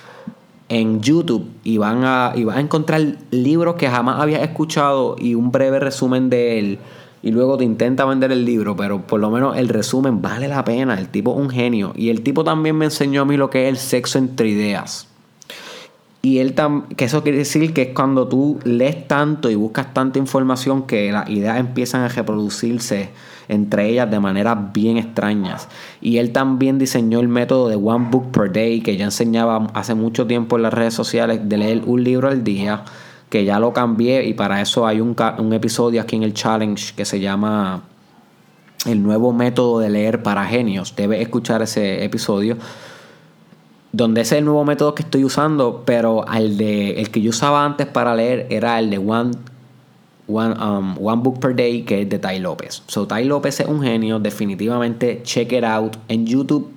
en 0.68 1.00
YouTube 1.02 1.48
y 1.64 1.76
van 1.78 2.04
a, 2.04 2.32
y 2.34 2.44
vas 2.44 2.56
a 2.56 2.60
encontrar 2.60 3.18
libros 3.30 3.74
que 3.76 3.88
jamás 3.88 4.20
habías 4.20 4.42
escuchado 4.42 5.16
y 5.18 5.34
un 5.34 5.52
breve 5.52 5.78
resumen 5.78 6.30
de 6.30 6.58
él. 6.58 6.78
Y 7.24 7.30
luego 7.30 7.56
te 7.56 7.64
intenta 7.64 8.04
vender 8.04 8.32
el 8.32 8.44
libro, 8.44 8.74
pero 8.74 9.02
por 9.02 9.20
lo 9.20 9.30
menos 9.30 9.56
el 9.56 9.68
resumen 9.68 10.20
vale 10.22 10.48
la 10.48 10.64
pena. 10.64 10.98
El 10.98 11.08
tipo 11.08 11.32
es 11.32 11.38
un 11.38 11.50
genio. 11.50 11.92
Y 11.94 12.08
el 12.08 12.22
tipo 12.22 12.42
también 12.42 12.76
me 12.76 12.86
enseñó 12.86 13.22
a 13.22 13.24
mí 13.24 13.36
lo 13.36 13.48
que 13.48 13.64
es 13.64 13.68
el 13.68 13.76
sexo 13.76 14.18
entre 14.18 14.48
ideas. 14.48 15.11
Y 16.24 16.38
él 16.38 16.54
también, 16.54 16.94
que 16.94 17.06
eso 17.06 17.24
quiere 17.24 17.38
decir 17.38 17.74
que 17.74 17.82
es 17.82 17.88
cuando 17.94 18.28
tú 18.28 18.60
lees 18.62 19.08
tanto 19.08 19.50
y 19.50 19.56
buscas 19.56 19.92
tanta 19.92 20.20
información 20.20 20.84
que 20.86 21.10
las 21.10 21.28
ideas 21.28 21.58
empiezan 21.58 22.02
a 22.02 22.08
reproducirse 22.08 23.10
entre 23.48 23.88
ellas 23.88 24.08
de 24.08 24.20
maneras 24.20 24.72
bien 24.72 24.98
extrañas. 24.98 25.68
Y 26.00 26.18
él 26.18 26.30
también 26.30 26.78
diseñó 26.78 27.18
el 27.18 27.26
método 27.26 27.68
de 27.68 27.74
One 27.74 28.08
Book 28.10 28.30
Per 28.30 28.52
Day, 28.52 28.80
que 28.82 28.96
ya 28.96 29.06
enseñaba 29.06 29.66
hace 29.74 29.94
mucho 29.94 30.28
tiempo 30.28 30.56
en 30.56 30.62
las 30.62 30.72
redes 30.72 30.94
sociales, 30.94 31.40
de 31.42 31.56
leer 31.56 31.82
un 31.86 32.04
libro 32.04 32.28
al 32.28 32.44
día, 32.44 32.84
que 33.28 33.44
ya 33.44 33.58
lo 33.58 33.72
cambié 33.72 34.24
y 34.24 34.34
para 34.34 34.60
eso 34.60 34.86
hay 34.86 35.00
un, 35.00 35.16
un 35.38 35.52
episodio 35.52 36.00
aquí 36.00 36.14
en 36.14 36.22
el 36.22 36.34
challenge 36.34 36.94
que 36.94 37.04
se 37.04 37.18
llama 37.18 37.82
El 38.86 39.02
nuevo 39.02 39.32
método 39.32 39.80
de 39.80 39.90
leer 39.90 40.22
para 40.22 40.44
genios. 40.44 40.94
Debes 40.94 41.20
escuchar 41.20 41.62
ese 41.62 42.04
episodio 42.04 42.58
donde 43.92 44.22
ese 44.22 44.36
es 44.36 44.38
el 44.38 44.46
nuevo 44.46 44.64
método 44.64 44.94
que 44.94 45.02
estoy 45.02 45.24
usando, 45.24 45.82
pero 45.84 46.24
el, 46.32 46.56
de, 46.56 47.00
el 47.00 47.10
que 47.10 47.20
yo 47.20 47.30
usaba 47.30 47.64
antes 47.64 47.86
para 47.86 48.14
leer 48.14 48.46
era 48.48 48.78
el 48.78 48.88
de 48.88 48.98
One, 48.98 49.32
one, 50.26 50.54
um, 50.54 50.96
one 50.98 51.22
Book 51.22 51.38
Per 51.40 51.54
Day, 51.54 51.82
que 51.82 52.02
es 52.02 52.08
de 52.08 52.18
Tai 52.18 52.38
López. 52.40 52.82
So, 52.86 53.06
Tai 53.06 53.24
López 53.24 53.60
es 53.60 53.66
un 53.66 53.82
genio, 53.82 54.18
definitivamente 54.18 55.20
check 55.22 55.52
it 55.52 55.64
out 55.64 55.96
en 56.08 56.26
YouTube, 56.26 56.70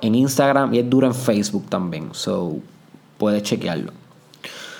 en 0.00 0.14
Instagram 0.14 0.72
y 0.72 0.78
es 0.78 0.88
duro 0.88 1.06
en 1.06 1.14
Facebook 1.14 1.66
también. 1.68 2.08
So, 2.12 2.56
puedes 3.18 3.42
chequearlo. 3.42 3.92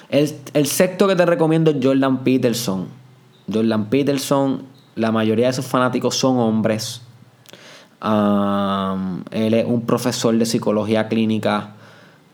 El, 0.09 0.35
el 0.55 0.67
sexto 0.67 1.07
que 1.07 1.17
te 1.17 1.27
recomiendo 1.27 1.71
es 1.71 1.77
Jordan 1.83 2.25
Peterson. 2.25 2.89
Jordan 3.53 3.87
Peterson, 3.91 4.63
la 4.95 5.13
mayoría 5.13 5.49
de 5.49 5.53
sus 5.53 5.67
fanáticos 5.67 6.17
son 6.17 6.39
hombres 6.39 7.03
él 8.05 9.55
es 9.55 9.65
un 9.65 9.83
profesor 9.87 10.37
de 10.37 10.47
psicología 10.47 11.09
clínica, 11.09 11.75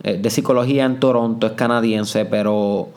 eh, 0.02 0.16
de 0.16 0.30
psicología 0.30 0.84
en 0.84 0.98
Toronto, 0.98 1.46
es 1.46 1.52
canadiense, 1.52 2.24
pero 2.24 2.88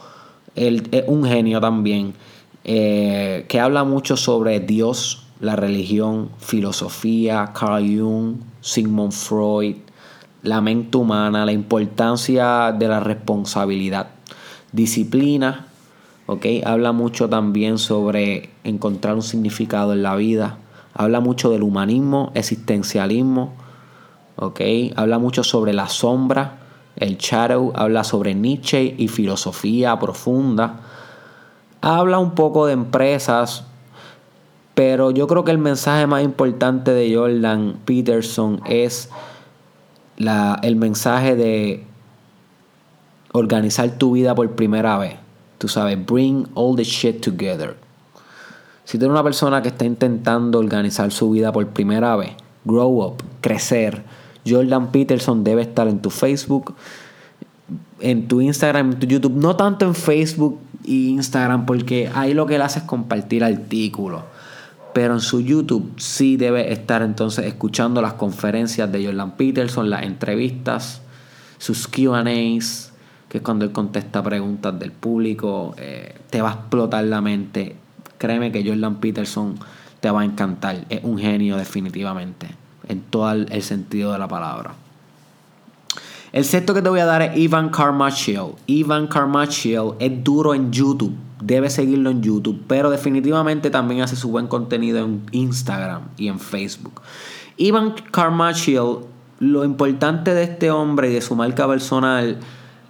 él 0.56 0.88
es 0.92 1.04
un 1.08 1.26
genio 1.26 1.62
también, 1.62 2.14
eh, 2.64 3.46
que 3.48 3.60
habla 3.60 3.84
mucho 3.84 4.18
sobre 4.18 4.60
Dios, 4.60 5.28
la 5.40 5.56
religión, 5.56 6.30
filosofía, 6.40 7.52
Carl 7.54 7.86
Jung, 7.86 8.38
Sigmund 8.62 9.12
Freud, 9.12 9.76
la 10.42 10.62
mente 10.62 10.98
humana, 10.98 11.46
la 11.46 11.52
importancia 11.52 12.72
de 12.72 12.88
la 12.88 13.00
responsabilidad, 13.00 14.08
disciplina, 14.72 15.68
Habla 16.66 16.94
mucho 16.94 17.30
también 17.30 17.78
sobre 17.78 18.50
encontrar 18.64 19.16
un 19.16 19.22
significado 19.22 19.94
en 19.94 20.04
la 20.04 20.16
vida, 20.16 20.58
Habla 20.94 21.20
mucho 21.20 21.50
del 21.50 21.64
humanismo, 21.64 22.32
existencialismo, 22.36 23.54
¿ok? 24.36 24.62
Habla 24.96 25.20
mucho 25.20 25.44
sobre 25.44 25.74
la 25.74 25.88
sombra, 25.88 26.60
el 26.96 27.18
shadow, 27.18 27.74
habla 27.76 28.04
sobre 28.04 28.36
Nietzsche 28.36 28.96
y 28.98 29.08
filosofía 29.08 29.98
profunda. 30.00 30.82
Habla 31.82 32.20
un 32.20 32.32
poco 32.32 32.68
de 32.68 32.74
empresas, 32.74 33.66
pero 34.76 35.12
yo 35.12 35.28
creo 35.28 35.44
que 35.44 35.52
el 35.52 35.58
mensaje 35.58 36.08
más 36.08 36.24
importante 36.24 36.92
de 36.92 37.16
Jordan 37.16 37.80
Peterson 37.86 38.62
es 38.66 39.10
la, 40.18 40.60
el 40.64 40.76
mensaje 40.76 41.36
de 41.36 41.84
organizar 43.34 43.98
tu 43.98 44.14
vida 44.14 44.36
por 44.36 44.52
primera 44.52 44.98
vez. 44.98 45.16
Tú 45.58 45.68
sabes, 45.68 45.98
bring 46.06 46.48
all 46.54 46.76
the 46.76 46.84
shit 46.84 47.22
together. 47.22 47.76
Si 48.86 48.98
tú 48.98 49.06
eres 49.06 49.14
una 49.14 49.24
persona 49.24 49.62
que 49.62 49.70
está 49.70 49.86
intentando 49.86 50.60
organizar 50.60 51.12
su 51.12 51.32
vida 51.32 51.52
por 51.52 51.68
primera 51.68 52.16
vez, 52.16 52.32
grow 52.66 53.04
up, 53.04 53.24
crecer, 53.42 54.04
Jordan 54.46 54.92
Peterson 54.92 55.44
debe 55.44 55.62
estar 55.62 55.88
en 55.88 56.02
tu 56.02 56.10
Facebook, 56.10 56.76
en 58.00 58.28
tu 58.28 58.42
Instagram, 58.42 58.92
en 58.92 59.00
tu 59.00 59.08
YouTube, 59.08 59.36
no 59.36 59.56
tanto 59.56 59.86
en 59.86 59.96
Facebook 59.96 60.60
e 60.86 60.92
Instagram, 60.92 61.66
porque 61.66 62.10
ahí 62.14 62.34
lo 62.34 62.46
que 62.46 62.56
él 62.56 62.62
hace 62.62 62.80
es 62.80 62.86
compartir 62.86 63.44
artículos. 63.44 64.24
Pero 64.94 65.16
en 65.16 65.22
su 65.22 65.42
YouTube 65.42 65.94
sí 65.98 66.38
debe 66.38 66.72
estar 66.72 67.02
entonces 67.02 67.46
escuchando 67.46 68.02
las 68.02 68.14
conferencias 68.14 68.92
de 68.92 69.06
Jordan 69.06 69.38
Peterson, 69.38 69.90
las 69.90 70.04
entrevistas, 70.04 71.02
sus 71.58 71.88
QAs, 71.88 72.92
que 73.28 73.38
es 73.40 73.44
cuando 73.44 73.66
él 73.66 73.72
contesta 73.72 74.22
preguntas 74.22 74.78
del 74.78 74.92
público. 74.92 75.74
Eh, 75.78 76.14
te 76.30 76.42
va 76.42 76.52
a 76.52 76.54
explotar 76.54 77.06
la 77.06 77.22
mente 77.22 77.78
créeme 78.24 78.54
que 78.54 78.66
Jordan 78.66 79.02
Peterson 79.02 79.56
te 80.00 80.10
va 80.10 80.22
a 80.22 80.24
encantar. 80.24 80.86
Es 80.88 81.04
un 81.04 81.18
genio 81.18 81.58
definitivamente, 81.58 82.48
en 82.88 83.02
todo 83.02 83.30
el 83.34 83.62
sentido 83.62 84.14
de 84.14 84.20
la 84.20 84.30
palabra. 84.30 84.76
El 86.32 86.46
sexto 86.46 86.74
que 86.74 86.82
te 86.82 86.88
voy 86.88 87.02
a 87.02 87.06
dar 87.06 87.22
es 87.22 87.38
Ivan 87.38 87.68
Carmachiel. 87.68 88.54
Ivan 88.66 89.08
Carmachiel 89.08 89.92
es 90.00 90.24
duro 90.24 90.54
en 90.54 90.72
YouTube. 90.72 91.14
Debes 91.42 91.74
seguirlo 91.74 92.12
en 92.12 92.24
YouTube. 92.24 92.64
Pero 92.66 92.90
definitivamente 92.90 93.70
también 93.70 94.02
hace 94.02 94.16
su 94.16 94.30
buen 94.30 94.48
contenido 94.48 95.00
en 95.00 95.22
Instagram 95.32 96.04
y 96.16 96.30
en 96.30 96.40
Facebook. 96.40 97.02
Ivan 97.58 97.94
Carmachiel, 98.10 99.00
lo 99.40 99.66
importante 99.66 100.34
de 100.34 100.44
este 100.44 100.72
hombre 100.72 101.12
y 101.12 101.14
de 101.14 101.22
su 101.22 101.36
marca 101.36 101.68
personal 101.68 102.40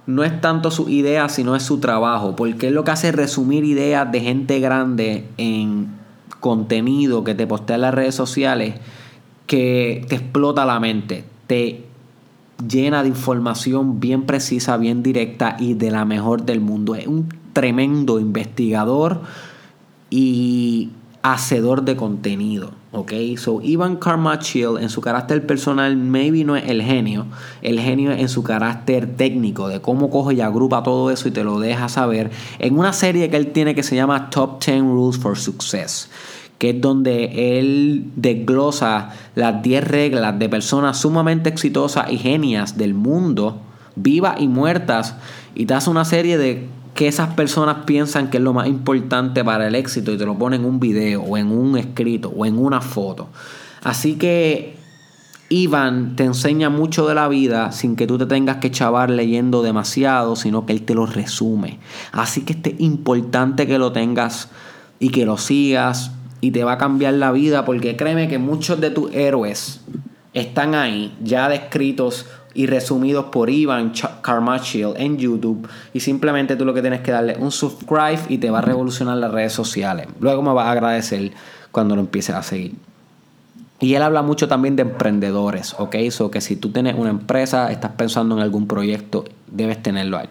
no 0.06 0.24
es 0.24 0.40
tanto 0.40 0.70
su 0.70 0.88
idea, 0.88 1.28
sino 1.28 1.56
es 1.56 1.62
su 1.62 1.78
trabajo, 1.78 2.36
porque 2.36 2.68
es 2.68 2.72
lo 2.72 2.84
que 2.84 2.90
hace 2.90 3.12
resumir 3.12 3.64
ideas 3.64 4.10
de 4.10 4.20
gente 4.20 4.60
grande 4.60 5.26
en 5.38 5.88
contenido 6.40 7.24
que 7.24 7.34
te 7.34 7.46
postea 7.46 7.76
en 7.76 7.82
las 7.82 7.94
redes 7.94 8.14
sociales 8.14 8.74
que 9.46 10.04
te 10.08 10.16
explota 10.16 10.64
la 10.64 10.80
mente, 10.80 11.24
te 11.46 11.84
llena 12.66 13.02
de 13.02 13.08
información 13.08 14.00
bien 14.00 14.24
precisa, 14.24 14.76
bien 14.76 15.02
directa 15.02 15.56
y 15.58 15.74
de 15.74 15.90
la 15.90 16.04
mejor 16.04 16.44
del 16.44 16.60
mundo. 16.60 16.94
Es 16.94 17.06
un 17.06 17.28
tremendo 17.52 18.20
investigador 18.20 19.22
y 20.10 20.90
hacedor 21.22 21.82
de 21.82 21.96
contenido. 21.96 22.72
¿Ok? 22.94 23.12
So, 23.36 23.60
Ivan 23.62 23.96
Carmachiel 23.96 24.78
en 24.80 24.88
su 24.88 25.00
carácter 25.00 25.46
personal 25.46 25.96
maybe 25.96 26.44
no 26.44 26.56
es 26.56 26.68
el 26.68 26.82
genio, 26.82 27.26
el 27.62 27.80
genio 27.80 28.12
es 28.12 28.20
en 28.20 28.28
su 28.28 28.42
carácter 28.42 29.16
técnico, 29.16 29.68
de 29.68 29.80
cómo 29.80 30.10
coge 30.10 30.34
y 30.34 30.40
agrupa 30.40 30.82
todo 30.82 31.10
eso 31.10 31.28
y 31.28 31.32
te 31.32 31.44
lo 31.44 31.58
deja 31.58 31.88
saber 31.88 32.30
en 32.58 32.78
una 32.78 32.92
serie 32.92 33.28
que 33.30 33.36
él 33.36 33.48
tiene 33.48 33.74
que 33.74 33.82
se 33.82 33.96
llama 33.96 34.30
Top 34.30 34.64
10 34.64 34.80
Rules 34.82 35.18
for 35.18 35.36
Success 35.36 36.08
que 36.58 36.70
es 36.70 36.80
donde 36.80 37.58
él 37.58 38.10
desglosa 38.16 39.10
las 39.34 39.62
10 39.62 39.84
reglas 39.86 40.38
de 40.38 40.48
personas 40.48 40.98
sumamente 40.98 41.50
exitosas 41.50 42.10
y 42.10 42.16
genias 42.16 42.78
del 42.78 42.94
mundo, 42.94 43.60
vivas 43.96 44.40
y 44.40 44.48
muertas, 44.48 45.16
y 45.54 45.66
te 45.66 45.74
hace 45.74 45.90
una 45.90 46.04
serie 46.04 46.38
de 46.38 46.68
que 46.94 47.08
esas 47.08 47.34
personas 47.34 47.84
piensan 47.84 48.30
que 48.30 48.38
es 48.38 48.42
lo 48.42 48.52
más 48.52 48.68
importante 48.68 49.44
para 49.44 49.66
el 49.66 49.74
éxito 49.74 50.12
y 50.12 50.16
te 50.16 50.24
lo 50.24 50.38
ponen 50.38 50.60
en 50.60 50.66
un 50.66 50.80
video 50.80 51.22
o 51.22 51.36
en 51.36 51.50
un 51.50 51.76
escrito 51.76 52.32
o 52.34 52.46
en 52.46 52.58
una 52.58 52.80
foto. 52.80 53.28
Así 53.82 54.14
que 54.14 54.76
Iván 55.48 56.16
te 56.16 56.24
enseña 56.24 56.70
mucho 56.70 57.06
de 57.06 57.14
la 57.14 57.28
vida 57.28 57.72
sin 57.72 57.96
que 57.96 58.06
tú 58.06 58.16
te 58.16 58.26
tengas 58.26 58.56
que 58.58 58.70
chavar 58.70 59.10
leyendo 59.10 59.62
demasiado, 59.62 60.36
sino 60.36 60.66
que 60.66 60.72
él 60.72 60.82
te 60.82 60.94
lo 60.94 61.06
resume. 61.06 61.78
Así 62.12 62.42
que 62.42 62.52
es 62.52 62.80
importante 62.80 63.66
que 63.66 63.78
lo 63.78 63.92
tengas 63.92 64.48
y 64.98 65.10
que 65.10 65.26
lo 65.26 65.36
sigas 65.36 66.12
y 66.40 66.52
te 66.52 66.64
va 66.64 66.72
a 66.72 66.78
cambiar 66.78 67.14
la 67.14 67.32
vida 67.32 67.64
porque 67.64 67.96
créeme 67.96 68.28
que 68.28 68.38
muchos 68.38 68.80
de 68.80 68.90
tus 68.90 69.12
héroes 69.14 69.80
están 70.32 70.74
ahí 70.74 71.14
ya 71.22 71.48
descritos 71.48 72.26
y 72.54 72.66
resumidos 72.66 73.26
por 73.26 73.50
Ivan 73.50 73.92
Carmachiel 74.22 74.94
en 74.96 75.18
YouTube. 75.18 75.68
Y 75.92 76.00
simplemente 76.00 76.56
tú 76.56 76.64
lo 76.64 76.72
que 76.72 76.80
tienes 76.80 77.00
que 77.00 77.10
darle 77.10 77.36
un 77.38 77.50
subscribe 77.50 78.20
y 78.28 78.38
te 78.38 78.50
va 78.50 78.58
a 78.58 78.62
revolucionar 78.62 79.16
las 79.18 79.32
redes 79.32 79.52
sociales. 79.52 80.06
Luego 80.20 80.42
me 80.42 80.52
vas 80.52 80.66
a 80.66 80.72
agradecer 80.72 81.32
cuando 81.72 81.94
lo 81.96 82.00
empieces 82.00 82.34
a 82.34 82.42
seguir. 82.42 82.74
Y 83.80 83.94
él 83.94 84.02
habla 84.02 84.22
mucho 84.22 84.48
también 84.48 84.76
de 84.76 84.82
emprendedores, 84.82 85.74
¿ok? 85.78 85.96
So 86.10 86.30
que 86.30 86.40
si 86.40 86.56
tú 86.56 86.70
tienes 86.70 86.94
una 86.96 87.10
empresa, 87.10 87.70
estás 87.70 87.92
pensando 87.92 88.36
en 88.36 88.42
algún 88.42 88.66
proyecto, 88.66 89.24
debes 89.50 89.82
tenerlo 89.82 90.16
ahí. 90.16 90.28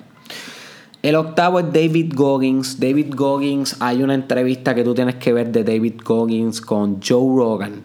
El 1.04 1.16
octavo 1.16 1.60
es 1.60 1.66
David 1.74 2.14
Goggins. 2.16 2.80
David 2.80 3.14
Goggins, 3.14 3.76
hay 3.82 4.02
una 4.02 4.14
entrevista 4.14 4.74
que 4.74 4.86
tú 4.86 4.94
tienes 4.94 5.16
que 5.16 5.34
ver 5.34 5.52
de 5.52 5.66
David 5.66 5.96
Goggins 6.04 6.62
con 6.62 7.02
Joe 7.02 7.38
Rogan. 7.38 7.84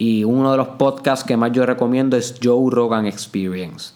Y 0.00 0.24
uno 0.24 0.50
de 0.50 0.56
los 0.56 0.68
podcasts 0.68 1.26
que 1.26 1.36
más 1.36 1.52
yo 1.52 1.66
recomiendo 1.66 2.16
es 2.16 2.36
Joe 2.42 2.70
Rogan 2.70 3.04
Experience. 3.04 3.92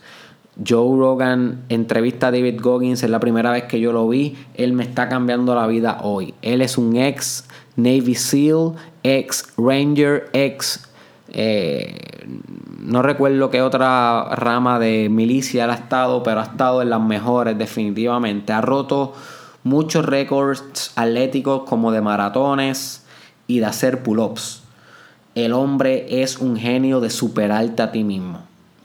Joe 0.68 0.98
Rogan 0.98 1.64
entrevista 1.70 2.26
a 2.26 2.30
David 2.30 2.60
Goggins, 2.60 3.02
es 3.02 3.08
la 3.08 3.20
primera 3.20 3.50
vez 3.50 3.64
que 3.64 3.80
yo 3.80 3.90
lo 3.90 4.06
vi. 4.06 4.36
Él 4.52 4.74
me 4.74 4.84
está 4.84 5.08
cambiando 5.08 5.54
la 5.54 5.66
vida 5.66 6.00
hoy. 6.02 6.34
Él 6.42 6.60
es 6.60 6.76
un 6.76 6.96
ex 6.96 7.46
Navy 7.76 8.14
SEAL, 8.14 8.74
ex 9.02 9.48
Ranger, 9.56 10.28
ex 10.34 10.90
eh, 11.28 12.26
no 12.80 13.00
recuerdo 13.00 13.48
qué 13.48 13.62
otra 13.62 14.34
rama 14.36 14.78
de 14.78 15.08
milicia 15.08 15.64
él 15.64 15.70
ha 15.70 15.74
estado, 15.74 16.22
pero 16.22 16.40
ha 16.40 16.44
estado 16.44 16.82
en 16.82 16.90
las 16.90 17.00
mejores 17.00 17.56
definitivamente. 17.56 18.52
Ha 18.52 18.60
roto 18.60 19.14
muchos 19.62 20.04
récords 20.04 20.92
atléticos 20.96 21.62
como 21.64 21.92
de 21.92 22.02
maratones 22.02 23.06
y 23.46 23.60
de 23.60 23.64
hacer 23.64 24.02
pull-ups. 24.02 24.63
El 25.34 25.52
hombre 25.52 26.22
es 26.22 26.38
un 26.38 26.56
genio 26.56 27.00
de 27.00 27.10
superarte 27.10 27.82
a 27.82 27.90
ti 27.90 28.04
mismo. 28.04 28.42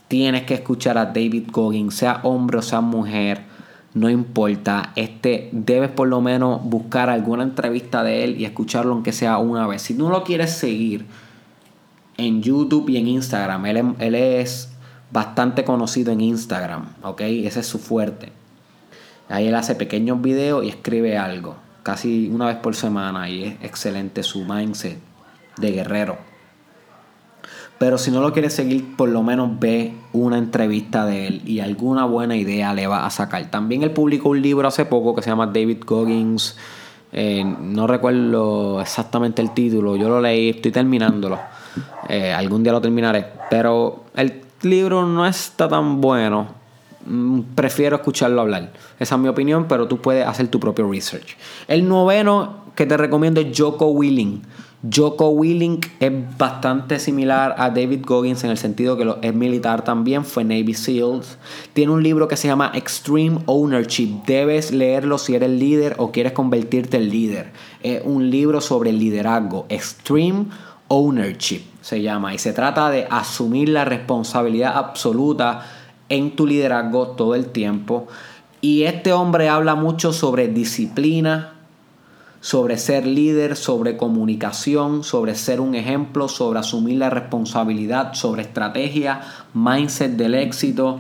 Tienes 0.08 0.44
que 0.44 0.56
escuchar 0.56 0.98
a 0.98 1.06
David 1.06 1.50
Goggins, 1.52 1.94
sea 1.94 2.22
hombre 2.24 2.58
o 2.58 2.62
sea 2.64 2.82
mujer, 2.82 3.44
no 3.94 4.10
importa. 4.10 4.92
Este 4.96 5.50
debes 5.52 5.92
por 5.92 6.08
lo 6.08 6.22
menos 6.22 6.64
buscar 6.64 7.12
alguna 7.12 7.44
entrevista 7.44 8.02
de 8.02 8.24
él 8.24 8.42
y 8.42 8.46
escucharlo 8.46 8.94
aunque 8.94 9.12
sea 9.12 9.38
una 9.38 9.68
vez. 9.68 9.84
Si 9.84 9.94
no 9.94 10.10
lo 10.10 10.24
quieres 10.24 10.52
seguir 10.52 11.06
en 12.18 12.42
YouTube 12.42 12.90
y 12.90 12.98
en 12.98 13.08
Instagram, 13.08 13.68
él, 13.68 13.96
él 14.00 14.16
es 14.16 14.70
bastante 15.12 15.64
conocido 15.64 16.12
en 16.12 16.22
Instagram, 16.22 16.88
¿ok? 17.04 17.22
Ese 17.22 17.60
es 17.60 17.68
su 17.68 17.78
fuerte. 17.78 18.32
Ahí 19.30 19.48
él 19.48 19.54
hace 19.54 19.76
pequeños 19.76 20.20
videos 20.20 20.66
y 20.66 20.70
escribe 20.70 21.16
algo, 21.16 21.58
casi 21.84 22.28
una 22.34 22.48
vez 22.48 22.58
por 22.58 22.76
semana 22.76 23.30
y 23.30 23.44
es 23.44 23.54
excelente 23.62 24.24
su 24.24 24.44
mindset 24.46 24.98
de 25.58 25.72
guerrero. 25.72 26.29
Pero 27.80 27.98
si 27.98 28.12
no 28.12 28.20
lo 28.22 28.34
quieres 28.34 28.54
seguir, 28.54 28.96
por 28.98 29.08
lo 29.08 29.24
menos 29.24 29.58
ve 29.58 29.94
una 30.12 30.38
entrevista 30.38 31.06
de 31.06 31.28
él 31.28 31.42
y 31.46 31.62
alguna 31.62 32.04
buena 32.04 32.36
idea 32.36 32.74
le 32.74 32.88
va 32.88 33.06
a 33.06 33.10
sacar. 33.10 33.50
También 33.50 33.84
él 33.84 33.92
publicó 33.92 34.30
un 34.30 34.42
libro 34.42 34.68
hace 34.68 34.86
poco 34.86 35.16
que 35.16 35.22
se 35.22 35.30
llama 35.30 35.48
David 35.48 35.84
Goggins. 35.86 36.58
Eh, 37.14 37.44
no 37.44 37.88
recuerdo 37.88 38.82
exactamente 38.82 39.42
el 39.42 39.52
título, 39.52 39.96
yo 39.96 40.10
lo 40.10 40.20
leí, 40.20 40.50
estoy 40.50 40.72
terminándolo. 40.72 41.40
Eh, 42.10 42.34
algún 42.34 42.64
día 42.64 42.74
lo 42.74 42.82
terminaré. 42.82 43.26
Pero 43.50 44.04
el 44.14 44.42
libro 44.62 45.06
no 45.06 45.26
está 45.26 45.70
tan 45.70 46.02
bueno. 46.02 46.48
Mm, 47.06 47.42
prefiero 47.56 47.96
escucharlo 47.96 48.42
hablar. 48.42 48.74
Esa 49.00 49.16
es 49.16 49.22
mi 49.22 49.30
opinión, 49.30 49.68
pero 49.70 49.88
tú 49.88 50.00
puedes 50.00 50.28
hacer 50.28 50.50
tu 50.50 50.60
propio 50.60 50.92
research. 50.92 51.38
El 51.70 51.88
noveno 51.88 52.66
que 52.76 52.86
te 52.86 52.98
recomiendo 52.98 53.40
es 53.40 53.58
Joko 53.58 53.88
Willing. 53.88 54.42
Joko 54.82 55.32
Willink 55.32 55.88
es 56.00 56.38
bastante 56.38 57.00
similar 57.00 57.54
a 57.58 57.70
David 57.70 58.06
Goggins 58.06 58.46
en 58.46 58.50
el 58.50 58.58
sentido 58.58 58.96
que 58.96 59.14
es 59.28 59.36
militar 59.36 59.84
también, 59.84 60.24
fue 60.24 60.46
Navy 60.46 60.74
SEALs. 60.74 61.38
Tiene 61.74 61.92
un 61.92 62.02
libro 62.02 62.30
que 62.30 62.38
se 62.38 62.48
llama 62.48 62.72
Extreme 62.74 63.40
Ownership. 63.46 64.24
Debes 64.26 64.72
leerlo 64.72 65.18
si 65.18 65.36
eres 65.36 65.50
líder 65.50 65.96
o 65.98 66.14
quieres 66.14 66.32
convertirte 66.32 66.96
en 66.96 67.10
líder. 67.10 67.52
Es 67.84 68.02
un 68.06 68.30
libro 68.30 68.62
sobre 68.62 68.94
liderazgo. 68.94 69.66
Extreme 69.68 70.46
Ownership 70.88 71.64
se 71.82 72.02
llama. 72.02 72.34
Y 72.34 72.38
se 72.38 72.54
trata 72.54 72.90
de 72.90 73.06
asumir 73.12 73.68
la 73.68 73.84
responsabilidad 73.84 74.78
absoluta 74.78 75.66
en 76.08 76.38
tu 76.38 76.48
liderazgo 76.48 77.10
todo 77.10 77.36
el 77.36 77.48
tiempo. 77.48 78.08
Y 78.62 78.84
este 78.84 79.12
hombre 79.12 79.50
habla 79.50 79.76
mucho 79.76 80.14
sobre 80.14 80.48
disciplina, 80.48 81.59
sobre 82.42 82.78
ser 82.78 83.06
líder, 83.06 83.56
sobre 83.56 83.98
comunicación, 83.98 85.04
sobre 85.04 85.36
ser 85.36 85.60
un 85.60 85.76
ejemplo, 85.76 86.28
sobre 86.28 86.60
asumir 86.60 86.98
la 86.98 87.10
responsabilidad, 87.10 88.14
sobre 88.14 88.44
estrategia, 88.44 89.22
mindset 89.54 90.12
del 90.14 90.36
éxito, 90.36 91.00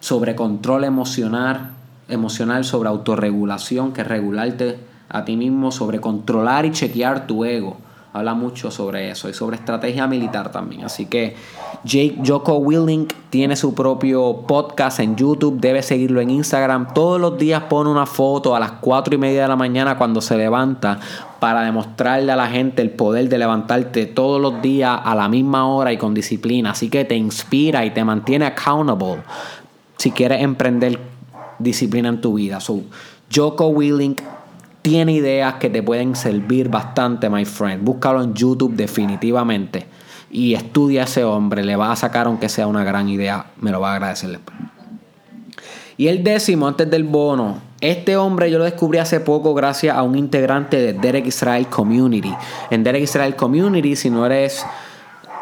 sobre 0.00 0.34
control 0.34 0.84
emocional, 0.84 1.72
emocional, 2.08 2.64
sobre 2.64 2.88
autorregulación, 2.88 3.92
que 3.92 4.02
es 4.02 4.08
regularte 4.08 4.78
a 5.08 5.24
ti 5.24 5.36
mismo, 5.36 5.70
sobre 5.70 6.00
controlar 6.00 6.66
y 6.66 6.72
chequear 6.72 7.26
tu 7.26 7.44
ego 7.44 7.83
habla 8.14 8.34
mucho 8.34 8.70
sobre 8.70 9.10
eso 9.10 9.28
y 9.28 9.34
sobre 9.34 9.56
estrategia 9.56 10.06
militar 10.06 10.52
también. 10.52 10.84
Así 10.84 11.06
que 11.06 11.34
Jake 11.82 12.18
Joko 12.24 12.58
Willink 12.58 13.12
tiene 13.28 13.56
su 13.56 13.74
propio 13.74 14.44
podcast 14.46 15.00
en 15.00 15.16
YouTube, 15.16 15.58
debe 15.58 15.82
seguirlo 15.82 16.20
en 16.20 16.30
Instagram. 16.30 16.94
Todos 16.94 17.20
los 17.20 17.36
días 17.36 17.64
pone 17.64 17.90
una 17.90 18.06
foto 18.06 18.54
a 18.54 18.60
las 18.60 18.70
4 18.80 19.16
y 19.16 19.18
media 19.18 19.42
de 19.42 19.48
la 19.48 19.56
mañana 19.56 19.98
cuando 19.98 20.20
se 20.20 20.36
levanta 20.36 21.00
para 21.40 21.62
demostrarle 21.62 22.30
a 22.30 22.36
la 22.36 22.46
gente 22.46 22.82
el 22.82 22.90
poder 22.90 23.28
de 23.28 23.36
levantarte 23.36 24.06
todos 24.06 24.40
los 24.40 24.62
días 24.62 24.96
a 25.02 25.16
la 25.16 25.28
misma 25.28 25.66
hora 25.66 25.92
y 25.92 25.98
con 25.98 26.14
disciplina. 26.14 26.70
Así 26.70 26.88
que 26.88 27.04
te 27.04 27.16
inspira 27.16 27.84
y 27.84 27.90
te 27.90 28.04
mantiene 28.04 28.46
accountable 28.46 29.22
si 29.96 30.12
quieres 30.12 30.40
emprender 30.40 31.00
disciplina 31.58 32.10
en 32.10 32.20
tu 32.20 32.34
vida. 32.34 32.60
So, 32.60 32.80
Joko 33.34 33.74
tiene 34.84 35.12
ideas 35.12 35.54
que 35.54 35.70
te 35.70 35.82
pueden 35.82 36.14
servir 36.14 36.68
bastante, 36.68 37.30
my 37.30 37.46
friend. 37.46 37.82
Búscalo 37.82 38.22
en 38.22 38.34
YouTube 38.34 38.74
definitivamente. 38.74 39.86
Y 40.30 40.52
estudia 40.52 41.00
a 41.00 41.04
ese 41.04 41.24
hombre. 41.24 41.64
Le 41.64 41.74
va 41.74 41.90
a 41.90 41.96
sacar 41.96 42.26
aunque 42.26 42.50
sea 42.50 42.66
una 42.66 42.84
gran 42.84 43.08
idea. 43.08 43.46
Me 43.62 43.70
lo 43.70 43.80
va 43.80 43.92
a 43.92 43.94
agradecer 43.94 44.28
después. 44.28 44.58
Y 45.96 46.08
el 46.08 46.22
décimo, 46.22 46.68
antes 46.68 46.90
del 46.90 47.04
bono. 47.04 47.60
Este 47.80 48.18
hombre 48.18 48.50
yo 48.50 48.58
lo 48.58 48.64
descubrí 48.64 48.98
hace 48.98 49.20
poco 49.20 49.54
gracias 49.54 49.96
a 49.96 50.02
un 50.02 50.18
integrante 50.18 50.76
de 50.76 50.92
Derek 50.92 51.28
Israel 51.28 51.66
Community. 51.68 52.34
En 52.68 52.84
Derek 52.84 53.04
Israel 53.04 53.36
Community, 53.36 53.96
si 53.96 54.10
no 54.10 54.26
eres 54.26 54.66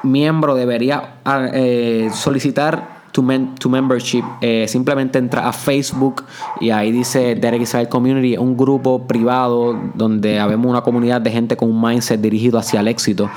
miembro, 0.04 0.54
debería 0.54 1.14
ah, 1.24 1.48
eh, 1.52 2.10
solicitar 2.14 3.01
to, 3.12 3.68
membership, 3.68 4.24
eh, 4.40 4.66
simplemente 4.68 5.18
entra 5.18 5.46
a 5.46 5.52
Facebook 5.52 6.24
y 6.60 6.70
ahí 6.70 6.90
dice 6.90 7.34
Derek 7.34 7.62
Israel 7.62 7.88
Community, 7.88 8.36
un 8.36 8.56
grupo 8.56 9.06
privado 9.06 9.78
donde 9.94 10.40
habemos 10.40 10.66
una 10.66 10.80
comunidad 10.80 11.20
de 11.20 11.30
gente 11.30 11.56
con 11.56 11.70
un 11.70 11.80
mindset 11.80 12.20
dirigido 12.20 12.58
hacia 12.58 12.80
el 12.80 12.88
éxito. 12.88 13.30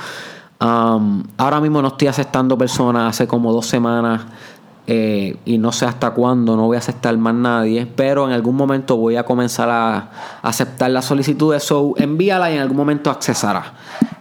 Um, 0.58 1.22
ahora 1.36 1.60
mismo 1.60 1.82
no 1.82 1.88
estoy 1.88 2.08
aceptando 2.08 2.56
personas, 2.56 3.10
hace 3.10 3.26
como 3.26 3.52
dos 3.52 3.66
semanas 3.66 4.22
eh, 4.86 5.36
y 5.44 5.58
no 5.58 5.72
sé 5.72 5.84
hasta 5.84 6.12
cuándo, 6.12 6.56
no 6.56 6.66
voy 6.66 6.76
a 6.76 6.78
aceptar 6.78 7.16
más 7.18 7.34
nadie, 7.34 7.86
pero 7.86 8.26
en 8.26 8.32
algún 8.32 8.56
momento 8.56 8.96
voy 8.96 9.16
a 9.16 9.24
comenzar 9.24 9.68
a, 9.68 10.10
aceptar 10.42 10.90
las 10.90 11.04
solicitudes, 11.04 11.64
so 11.64 11.94
envíala 11.98 12.50
y 12.50 12.54
en 12.54 12.60
algún 12.60 12.76
momento 12.76 13.10
accesará. 13.10 13.74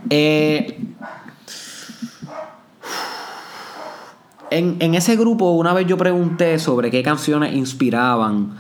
Eh, 0.09 0.77
En, 4.51 4.95
ese 4.95 5.15
grupo, 5.15 5.51
una 5.51 5.73
vez 5.73 5.87
yo 5.87 5.97
pregunté 5.97 6.59
sobre 6.59 6.91
qué 6.91 7.01
canciones 7.03 7.53
inspiraban 7.55 8.55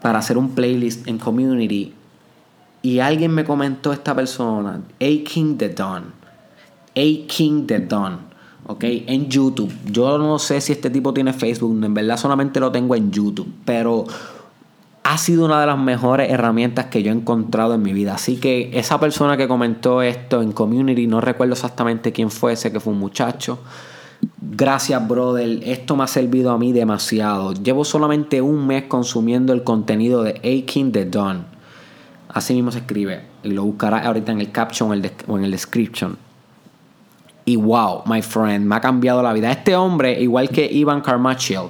para 0.00 0.18
hacer 0.18 0.36
un 0.36 0.50
playlist 0.54 1.06
en 1.08 1.18
community. 1.18 1.94
Y 2.82 2.98
alguien 2.98 3.32
me 3.32 3.44
comentó 3.44 3.92
esta 3.92 4.14
persona, 4.14 4.82
A 5.00 5.24
King 5.24 5.56
the 5.56 5.70
Dawn. 5.70 6.04
A 6.94 7.26
King 7.26 7.66
the 7.66 7.80
Dawn. 7.80 8.18
¿Ok? 8.66 8.84
En 8.84 9.28
YouTube. 9.28 9.72
Yo 9.86 10.18
no 10.18 10.38
sé 10.38 10.60
si 10.60 10.72
este 10.72 10.90
tipo 10.90 11.12
tiene 11.14 11.32
Facebook. 11.32 11.82
En 11.82 11.94
verdad 11.94 12.16
solamente 12.16 12.60
lo 12.60 12.70
tengo 12.70 12.94
en 12.94 13.10
YouTube. 13.10 13.50
Pero 13.64 14.04
ha 15.04 15.18
sido 15.18 15.44
una 15.44 15.60
de 15.60 15.66
las 15.66 15.78
mejores 15.78 16.30
herramientas 16.30 16.86
que 16.86 17.02
yo 17.02 17.12
he 17.12 17.14
encontrado 17.14 17.74
en 17.74 17.82
mi 17.82 17.92
vida. 17.92 18.14
Así 18.14 18.36
que 18.36 18.70
esa 18.72 18.98
persona 18.98 19.36
que 19.36 19.46
comentó 19.46 20.02
esto 20.02 20.40
en 20.40 20.52
community, 20.52 21.06
no 21.06 21.20
recuerdo 21.20 21.52
exactamente 21.52 22.12
quién 22.12 22.30
fue, 22.30 22.56
sé 22.56 22.72
que 22.72 22.80
fue 22.80 22.94
un 22.94 22.98
muchacho. 22.98 23.58
Gracias, 24.40 25.06
brother. 25.08 25.60
Esto 25.64 25.96
me 25.96 26.04
ha 26.04 26.06
servido 26.06 26.50
a 26.50 26.58
mí 26.58 26.72
demasiado. 26.72 27.52
Llevo 27.54 27.84
solamente 27.84 28.40
un 28.40 28.66
mes 28.66 28.84
consumiendo 28.84 29.52
el 29.52 29.64
contenido 29.64 30.22
de 30.22 30.38
Aching 30.38 30.92
the 30.92 31.04
Dawn. 31.06 31.46
Así 32.28 32.54
mismo 32.54 32.70
se 32.70 32.78
escribe. 32.78 33.22
Y 33.42 33.50
lo 33.50 33.64
buscarás 33.64 34.06
ahorita 34.06 34.32
en 34.32 34.40
el 34.40 34.52
caption 34.52 34.90
o 34.90 35.38
en 35.38 35.44
el 35.44 35.50
description. 35.50 36.16
Y 37.44 37.56
wow, 37.56 38.02
my 38.06 38.22
friend, 38.22 38.64
me 38.64 38.76
ha 38.76 38.80
cambiado 38.80 39.22
la 39.22 39.32
vida. 39.32 39.50
Este 39.50 39.76
hombre, 39.76 40.20
igual 40.20 40.48
que 40.48 40.64
Ivan 40.64 41.02
Carmichael, 41.02 41.68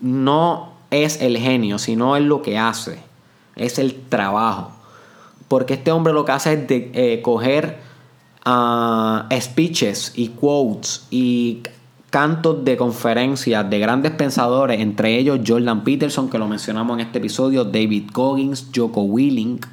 no 0.00 0.72
es 0.90 1.20
el 1.20 1.36
genio, 1.36 1.78
sino 1.78 2.16
es 2.16 2.22
lo 2.22 2.40
que 2.40 2.58
hace. 2.58 2.98
Es 3.54 3.78
el 3.78 3.94
trabajo. 4.08 4.72
Porque 5.48 5.74
este 5.74 5.92
hombre 5.92 6.12
lo 6.12 6.24
que 6.24 6.32
hace 6.32 6.54
es 6.54 6.68
de, 6.68 6.90
eh, 6.94 7.22
coger 7.22 7.78
ah, 8.44 9.28
speeches 9.40 10.12
y 10.14 10.28
quotes 10.28 11.06
y 11.10 11.62
cantos 12.10 12.64
de 12.64 12.76
conferencias 12.76 13.68
de 13.68 13.78
grandes 13.80 14.12
pensadores, 14.12 14.80
entre 14.80 15.18
ellos 15.18 15.40
Jordan 15.44 15.82
Peterson, 15.82 16.30
que 16.30 16.38
lo 16.38 16.46
mencionamos 16.46 16.94
en 16.94 17.06
este 17.06 17.18
episodio, 17.18 17.64
David 17.64 18.10
Goggins, 18.12 18.68
Joko 18.74 19.02
Willink. 19.02 19.66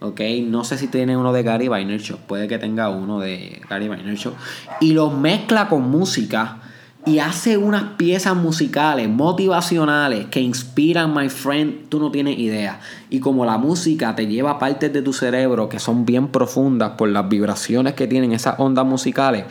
Ok, 0.00 0.20
no 0.46 0.64
sé 0.64 0.78
si 0.78 0.88
tiene 0.88 1.16
uno 1.16 1.32
de 1.32 1.42
Gary 1.42 1.68
Vaynerchuk, 1.68 2.20
puede 2.20 2.48
que 2.48 2.58
tenga 2.58 2.88
uno 2.88 3.20
de 3.20 3.60
Gary 3.68 3.88
Vaynerchuk. 3.88 4.34
Y 4.80 4.92
los 4.92 5.12
mezcla 5.12 5.68
con 5.68 5.90
música 5.90 6.62
y 7.06 7.20
hace 7.20 7.56
unas 7.56 7.94
piezas 7.96 8.34
musicales 8.34 9.08
motivacionales 9.08 10.26
que 10.26 10.40
inspiran, 10.40 11.14
my 11.14 11.28
friend, 11.28 11.88
tú 11.88 12.00
no 12.00 12.10
tienes 12.10 12.36
idea. 12.36 12.80
Y 13.10 13.20
como 13.20 13.46
la 13.46 13.58
música 13.58 14.16
te 14.16 14.26
lleva 14.26 14.58
partes 14.58 14.92
de 14.92 15.02
tu 15.02 15.12
cerebro 15.12 15.68
que 15.68 15.78
son 15.78 16.04
bien 16.04 16.26
profundas 16.28 16.92
por 16.98 17.08
las 17.08 17.28
vibraciones 17.28 17.94
que 17.94 18.08
tienen 18.08 18.32
esas 18.32 18.58
ondas 18.58 18.84
musicales, 18.84 19.44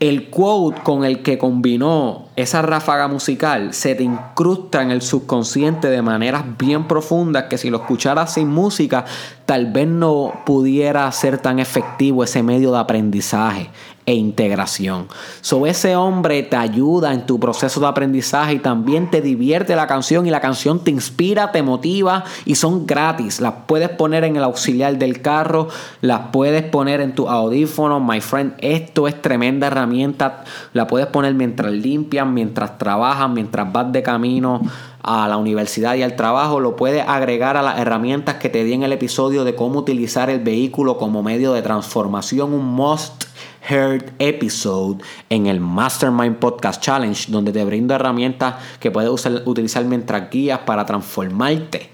el 0.00 0.30
quote 0.30 0.80
con 0.82 1.04
el 1.04 1.22
que 1.22 1.38
combinó 1.38 2.24
esa 2.34 2.60
ráfaga 2.60 3.06
musical 3.06 3.72
se 3.72 3.94
te 3.94 4.02
incrusta 4.02 4.82
en 4.82 4.90
el 4.90 5.00
subconsciente 5.00 5.86
de 5.86 6.02
maneras 6.02 6.42
bien 6.58 6.88
profundas 6.88 7.44
que 7.44 7.56
si 7.56 7.70
lo 7.70 7.76
escucharas 7.76 8.34
sin 8.34 8.48
música 8.48 9.04
tal 9.46 9.70
vez 9.70 9.86
no 9.86 10.32
pudiera 10.44 11.12
ser 11.12 11.38
tan 11.38 11.60
efectivo 11.60 12.24
ese 12.24 12.42
medio 12.42 12.72
de 12.72 12.78
aprendizaje. 12.80 13.70
E 14.04 14.14
integración. 14.14 15.08
So 15.40 15.66
ese 15.66 15.94
hombre 15.96 16.42
te 16.42 16.56
ayuda 16.56 17.12
en 17.12 17.24
tu 17.26 17.38
proceso 17.38 17.80
de 17.80 17.86
aprendizaje 17.86 18.54
y 18.54 18.58
también 18.58 19.10
te 19.10 19.20
divierte 19.20 19.76
la 19.76 19.86
canción 19.86 20.26
y 20.26 20.30
la 20.30 20.40
canción 20.40 20.82
te 20.82 20.90
inspira, 20.90 21.52
te 21.52 21.62
motiva 21.62 22.24
y 22.44 22.56
son 22.56 22.86
gratis. 22.86 23.40
Las 23.40 23.54
puedes 23.66 23.90
poner 23.90 24.24
en 24.24 24.36
el 24.36 24.42
auxiliar 24.42 24.98
del 24.98 25.22
carro, 25.22 25.68
las 26.00 26.20
puedes 26.32 26.64
poner 26.64 27.00
en 27.00 27.14
tu 27.14 27.28
audífono, 27.28 28.00
my 28.00 28.20
friend. 28.20 28.54
Esto 28.58 29.06
es 29.06 29.20
tremenda 29.22 29.68
herramienta. 29.68 30.44
La 30.72 30.86
puedes 30.86 31.06
poner 31.06 31.34
mientras 31.34 31.72
limpias, 31.72 32.26
mientras 32.26 32.78
trabajas, 32.78 33.30
mientras 33.30 33.72
vas 33.72 33.92
de 33.92 34.02
camino 34.02 34.62
a 35.02 35.26
la 35.28 35.36
universidad 35.36 35.96
y 35.96 36.02
al 36.02 36.14
trabajo, 36.14 36.60
lo 36.60 36.76
puedes 36.76 37.04
agregar 37.06 37.56
a 37.56 37.62
las 37.62 37.78
herramientas 37.78 38.36
que 38.36 38.48
te 38.48 38.62
di 38.62 38.72
en 38.72 38.84
el 38.84 38.92
episodio 38.92 39.42
de 39.42 39.56
cómo 39.56 39.80
utilizar 39.80 40.30
el 40.30 40.40
vehículo 40.40 40.96
como 40.96 41.22
medio 41.24 41.52
de 41.52 41.62
transformación, 41.62 42.52
un 42.52 42.66
must 42.66 43.24
heard 43.68 44.12
episode 44.18 45.02
en 45.30 45.46
el 45.46 45.60
Mastermind 45.60 46.36
Podcast 46.36 46.82
Challenge, 46.82 47.30
donde 47.30 47.52
te 47.52 47.64
brindo 47.64 47.94
herramientas 47.94 48.56
que 48.80 48.90
puedes 48.90 49.10
utilizar 49.44 49.84
mientras 49.84 50.30
guías 50.30 50.60
para 50.60 50.84
transformarte. 50.84 51.90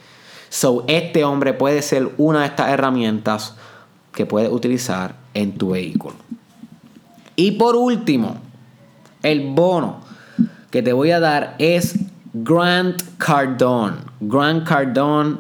So, 0.49 0.85
este 0.89 1.25
hombre 1.25 1.53
puede 1.53 1.83
ser 1.83 2.11
una 2.17 2.41
de 2.41 2.47
estas 2.47 2.71
herramientas 2.71 3.55
que 4.13 4.25
puedes 4.27 4.51
utilizar 4.51 5.15
en 5.35 5.59
tu 5.59 5.71
vehículo. 5.71 6.17
Y 7.37 7.53
por 7.53 7.77
último, 7.77 8.39
el 9.23 9.51
bono 9.51 10.01
que 10.71 10.83
te 10.83 10.93
voy 10.93 11.11
a 11.11 11.21
dar 11.21 11.55
es 11.59 11.99
Grant 12.33 13.03
Cardone. 13.19 13.97
Grant 14.21 14.67
Cardone 14.67 15.39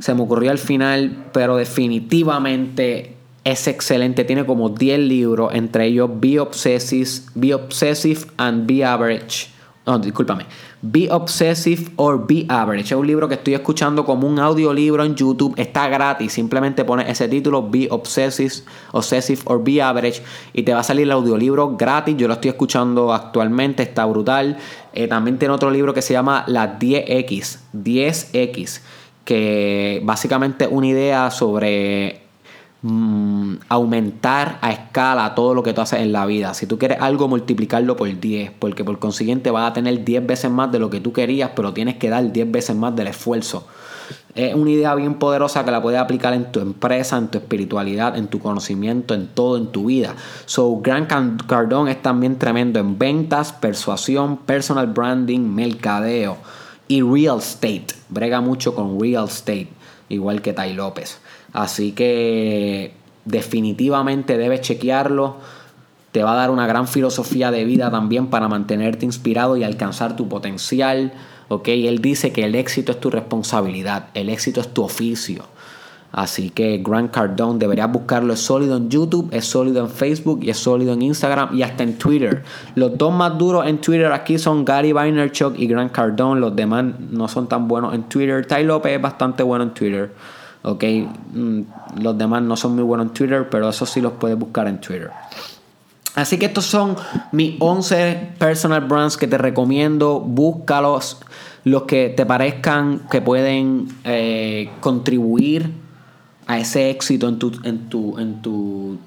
se 0.00 0.14
me 0.14 0.22
ocurrió 0.22 0.50
al 0.50 0.58
final, 0.58 1.26
pero 1.32 1.56
definitivamente 1.56 3.16
es 3.44 3.66
excelente. 3.66 4.24
Tiene 4.24 4.44
como 4.44 4.68
10 4.68 4.98
libros, 5.00 5.54
entre 5.54 5.86
ellos 5.86 6.10
Be 6.14 6.40
Obsessive, 6.40 7.10
Be 7.34 7.54
Obsessive 7.54 8.20
and 8.36 8.66
Be 8.66 8.84
Average. 8.84 9.48
No, 9.86 9.98
discúlpame. 9.98 10.44
Be 10.82 11.10
Obsessive 11.10 11.90
or 11.96 12.26
Be 12.26 12.44
Average. 12.48 12.84
Es 12.84 12.92
un 12.92 13.06
libro 13.06 13.28
que 13.28 13.34
estoy 13.34 13.54
escuchando 13.54 14.04
como 14.04 14.28
un 14.28 14.38
audiolibro 14.38 15.04
en 15.04 15.14
YouTube. 15.14 15.54
Está 15.56 15.88
gratis. 15.88 16.34
Simplemente 16.34 16.84
pones 16.84 17.08
ese 17.08 17.28
título, 17.28 17.68
Be 17.68 17.88
Obsessive, 17.90 18.52
Obsessive 18.92 19.40
or 19.46 19.64
Be 19.64 19.80
Average. 19.80 20.22
Y 20.52 20.62
te 20.62 20.74
va 20.74 20.80
a 20.80 20.84
salir 20.84 21.04
el 21.04 21.12
audiolibro 21.12 21.76
gratis. 21.76 22.16
Yo 22.16 22.28
lo 22.28 22.34
estoy 22.34 22.50
escuchando 22.50 23.12
actualmente. 23.12 23.82
Está 23.82 24.04
brutal. 24.04 24.58
Eh, 24.92 25.08
también 25.08 25.38
tiene 25.38 25.54
otro 25.54 25.70
libro 25.70 25.94
que 25.94 26.02
se 26.02 26.12
llama 26.12 26.44
La 26.46 26.78
10X. 26.78 27.58
10X. 27.72 28.80
Que 29.24 30.00
básicamente 30.04 30.66
una 30.66 30.86
idea 30.86 31.30
sobre 31.30 32.19
Mm, 32.82 33.56
aumentar 33.68 34.58
a 34.62 34.72
escala 34.72 35.34
todo 35.34 35.52
lo 35.52 35.62
que 35.62 35.74
tú 35.74 35.82
haces 35.82 36.00
en 36.00 36.12
la 36.12 36.24
vida. 36.24 36.54
Si 36.54 36.66
tú 36.66 36.78
quieres 36.78 36.98
algo, 37.02 37.28
multiplicarlo 37.28 37.94
por 37.94 38.08
10, 38.08 38.52
porque 38.58 38.84
por 38.84 38.98
consiguiente 38.98 39.50
vas 39.50 39.70
a 39.70 39.74
tener 39.74 40.02
10 40.02 40.26
veces 40.26 40.50
más 40.50 40.72
de 40.72 40.78
lo 40.78 40.88
que 40.88 40.98
tú 41.00 41.12
querías, 41.12 41.50
pero 41.54 41.74
tienes 41.74 41.96
que 41.96 42.08
dar 42.08 42.32
10 42.32 42.50
veces 42.50 42.74
más 42.74 42.96
del 42.96 43.08
esfuerzo. 43.08 43.66
Es 44.34 44.54
una 44.54 44.70
idea 44.70 44.94
bien 44.94 45.14
poderosa 45.14 45.62
que 45.64 45.70
la 45.70 45.82
puedes 45.82 46.00
aplicar 46.00 46.32
en 46.32 46.52
tu 46.52 46.60
empresa, 46.60 47.18
en 47.18 47.28
tu 47.28 47.36
espiritualidad, 47.36 48.16
en 48.16 48.28
tu 48.28 48.38
conocimiento, 48.38 49.12
en 49.12 49.26
todo 49.26 49.58
en 49.58 49.66
tu 49.66 49.86
vida. 49.86 50.14
So, 50.46 50.80
Grant 50.80 51.10
Cardone 51.46 51.90
es 51.90 52.00
también 52.00 52.38
tremendo 52.38 52.78
en 52.80 52.96
ventas, 52.96 53.52
persuasión, 53.52 54.38
personal 54.38 54.86
branding, 54.86 55.40
mercadeo 55.40 56.38
y 56.88 57.02
real 57.02 57.38
estate. 57.38 57.88
Brega 58.08 58.40
mucho 58.40 58.74
con 58.74 58.98
real 58.98 59.26
estate, 59.26 59.68
igual 60.10 60.42
que 60.42 60.52
Tai 60.52 60.74
López. 60.74 61.18
Así 61.54 61.92
que 61.92 62.92
definitivamente 63.24 64.36
debes 64.36 64.60
chequearlo. 64.60 65.36
Te 66.12 66.22
va 66.22 66.32
a 66.32 66.36
dar 66.36 66.50
una 66.50 66.66
gran 66.66 66.86
filosofía 66.86 67.50
de 67.50 67.64
vida 67.64 67.90
también 67.90 68.26
para 68.26 68.48
mantenerte 68.48 69.06
inspirado 69.06 69.56
y 69.56 69.64
alcanzar 69.64 70.16
tu 70.16 70.28
potencial. 70.28 71.14
¿ok? 71.48 71.68
Él 71.68 72.02
dice 72.02 72.32
que 72.32 72.44
el 72.44 72.54
éxito 72.54 72.92
es 72.92 73.00
tu 73.00 73.10
responsabilidad, 73.10 74.08
el 74.14 74.28
éxito 74.28 74.60
es 74.60 74.74
tu 74.74 74.82
oficio. 74.82 75.44
Así 76.12 76.50
que 76.50 76.78
Grant 76.78 77.12
Cardone 77.12 77.58
deberías 77.58 77.90
buscarlo. 77.90 78.32
Es 78.32 78.40
sólido 78.40 78.76
en 78.76 78.90
YouTube, 78.90 79.28
es 79.32 79.44
sólido 79.44 79.80
en 79.80 79.88
Facebook 79.88 80.40
y 80.42 80.50
es 80.50 80.56
sólido 80.56 80.92
en 80.92 81.02
Instagram 81.02 81.56
y 81.56 81.62
hasta 81.62 81.84
en 81.84 81.98
Twitter. 81.98 82.42
Los 82.74 82.98
dos 82.98 83.12
más 83.12 83.38
duros 83.38 83.66
en 83.66 83.80
Twitter 83.80 84.12
aquí 84.12 84.38
son 84.38 84.64
Gary 84.64 84.92
Vaynerchuk 84.92 85.58
y 85.58 85.66
Grant 85.66 85.92
Cardone. 85.92 86.40
Los 86.40 86.56
demás 86.56 86.84
no 87.10 87.28
son 87.28 87.48
tan 87.48 87.68
buenos 87.68 87.94
en 87.94 88.04
Twitter. 88.04 88.44
Ty 88.46 88.64
López 88.64 88.92
es 88.92 89.02
bastante 89.02 89.42
bueno 89.42 89.64
en 89.64 89.70
Twitter. 89.70 90.12
Ok, 90.62 90.84
mm, 91.32 91.60
los 92.02 92.18
demás 92.18 92.42
no 92.42 92.56
son 92.56 92.74
muy 92.74 92.84
buenos 92.84 93.06
en 93.06 93.12
Twitter, 93.14 93.48
pero 93.48 93.68
eso 93.68 93.86
sí 93.86 94.00
los 94.00 94.12
puedes 94.14 94.38
buscar 94.38 94.66
en 94.66 94.80
Twitter. 94.80 95.10
Así 96.16 96.38
que 96.38 96.46
estos 96.46 96.66
son 96.66 96.96
mis 97.32 97.54
11 97.60 98.32
personal 98.38 98.80
brands 98.82 99.16
que 99.16 99.28
te 99.28 99.38
recomiendo. 99.38 100.20
Búscalos, 100.20 101.18
los 101.64 101.84
que 101.84 102.12
te 102.14 102.26
parezcan 102.26 103.02
que 103.10 103.22
pueden 103.22 103.88
eh, 104.04 104.70
contribuir 104.80 105.70
a 106.50 106.58
ese 106.58 106.90
éxito 106.90 107.28
en 107.28 107.38
tu, 107.38 107.52
en, 107.62 107.88
tu, 107.88 108.18
en 108.18 108.42
tu 108.42 108.98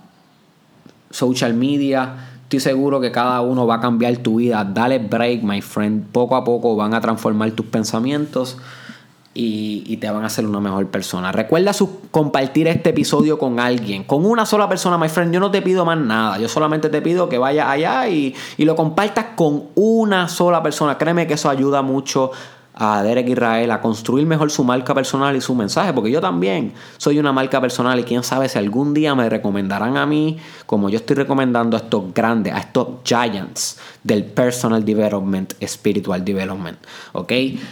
social 1.12 1.54
media. 1.54 2.30
Estoy 2.44 2.62
seguro 2.62 3.02
que 3.02 3.12
cada 3.12 3.42
uno 3.42 3.68
va 3.68 3.76
a 3.76 3.82
cambiar 3.82 4.16
tu 4.18 4.38
vida. 4.38 4.64
Dale 4.64 5.00
break, 5.00 5.44
my 5.44 5.62
friend. 5.62 6.06
Poco 6.14 6.38
a 6.38 6.46
poco 6.46 6.78
van 6.78 6.94
a 6.94 7.02
transformar 7.02 7.52
tus 7.52 7.66
pensamientos 7.66 8.58
y, 9.34 9.98
te 9.98 10.10
van 10.10 10.24
a 10.24 10.28
hacer 10.28 10.46
una 10.46 10.62
mejor 10.62 10.88
persona. 10.88 11.34
Recuerda 11.34 11.74
compartir 12.12 12.70
este 12.70 12.92
episodio 12.92 13.38
con 13.38 13.60
alguien, 13.60 14.06
con 14.06 14.26
una 14.26 14.46
sola 14.46 14.70
persona, 14.70 14.98
my 14.98 15.10
friend. 15.10 15.34
Yo 15.34 15.42
no 15.42 15.52
te 15.52 15.62
pido 15.62 15.84
más 15.84 15.98
nada. 15.98 16.40
Yo 16.40 16.48
solamente 16.48 16.88
te 16.88 17.02
pido 17.02 17.28
que 17.28 17.40
vayas 17.40 17.68
allá 17.68 18.08
y, 18.08 18.34
y 18.58 18.64
lo 18.64 18.78
compartas 18.78 19.26
con 19.36 19.66
una 19.76 20.30
sola 20.30 20.64
persona. 20.64 20.98
Créeme 20.98 21.28
que 21.28 21.34
eso 21.34 21.50
ayuda 21.50 21.82
mucho 21.82 22.32
a 22.76 23.04
Derek 23.04 23.30
Israel 23.30 23.72
a 23.72 23.82
construir 23.82 24.26
mejor 24.26 24.52
su 24.52 24.64
marca 24.64 24.94
personal 24.94 25.36
y 25.36 25.42
su 25.42 25.54
mensaje, 25.54 25.94
porque 25.94 26.12
yo 26.12 26.22
también 26.22 26.74
soy 26.98 27.20
una 27.20 27.32
marca 27.32 27.62
personal 27.62 28.00
y 28.00 28.04
quién 28.04 28.24
sabe 28.24 28.50
si 28.50 28.58
algún 28.58 28.94
día 28.94 29.14
me 29.16 29.30
recomendarán 29.30 29.98
a 29.98 30.06
mí, 30.06 30.38
como 30.66 30.90
yo 30.90 30.98
estoy 30.98 31.16
recomendando 31.16 31.78
a 31.78 31.82
estos 31.82 32.14
grandes, 32.14 32.54
a 32.54 32.60
estos 32.60 32.88
giants 33.04 33.80
del 34.04 34.26
personal 34.26 34.84
development, 34.84 35.54
spiritual 35.66 36.26
development, 36.26 36.78
¿ok? 37.14 37.32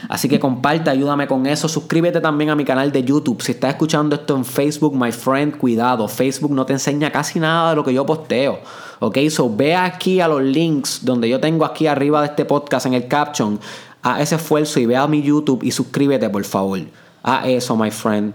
Así 0.10 0.30
que 0.30 0.40
comparte, 0.40 0.90
ayúdame 0.90 1.28
con 1.28 1.46
eso, 1.46 1.68
suscríbete 1.68 2.22
también 2.22 2.52
a 2.52 2.56
mi 2.56 2.64
canal 2.64 2.92
de 2.92 3.04
YouTube, 3.04 3.42
si 3.42 3.54
estás 3.54 3.72
escuchando 3.72 4.16
esto 4.16 4.36
en 4.36 4.46
Facebook, 4.46 4.96
my 4.96 5.12
friend, 5.12 5.58
cuidado, 5.58 6.08
Facebook 6.08 6.52
no 6.52 6.66
te 6.66 6.74
enseña 6.74 7.12
casi 7.12 7.40
nada 7.40 7.72
de 7.72 7.76
lo 7.76 7.84
que 7.84 7.94
yo 7.94 8.06
posteo. 8.06 8.60
Ok, 9.04 9.18
so 9.32 9.52
ve 9.54 9.76
aquí 9.76 10.22
a 10.22 10.28
los 10.28 10.44
links 10.44 11.04
donde 11.04 11.28
yo 11.28 11.40
tengo 11.40 11.66
aquí 11.66 11.88
arriba 11.88 12.22
de 12.22 12.28
este 12.28 12.46
podcast 12.46 12.86
en 12.86 12.94
el 12.94 13.08
caption 13.08 13.60
a 14.04 14.22
ese 14.22 14.36
esfuerzo 14.36 14.80
y 14.80 14.86
ve 14.86 14.96
a 14.98 15.08
mi 15.08 15.22
YouTube 15.22 15.64
y 15.64 15.72
suscríbete, 15.72 16.30
por 16.30 16.44
favor. 16.44 16.80
A 17.24 17.48
eso, 17.48 17.76
my 17.76 17.92
friend. 17.92 18.34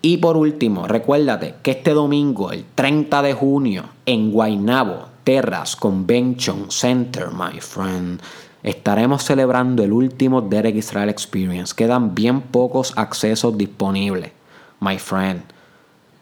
Y 0.00 0.18
por 0.18 0.36
último, 0.36 0.86
recuérdate 0.86 1.54
que 1.62 1.70
este 1.72 1.92
domingo, 1.92 2.52
el 2.52 2.64
30 2.74 3.22
de 3.22 3.32
junio, 3.32 3.84
en 4.04 4.30
Guaynabo, 4.30 5.06
Terras 5.24 5.76
Convention 5.76 6.70
Center, 6.70 7.28
my 7.30 7.58
friend, 7.60 8.20
estaremos 8.62 9.22
celebrando 9.24 9.82
el 9.82 9.92
último 9.92 10.42
Derek 10.42 10.76
Israel 10.76 11.08
Experience. 11.08 11.74
Quedan 11.74 12.14
bien 12.14 12.42
pocos 12.42 12.92
accesos 12.96 13.56
disponibles, 13.56 14.32
my 14.80 14.98
friend. 14.98 15.42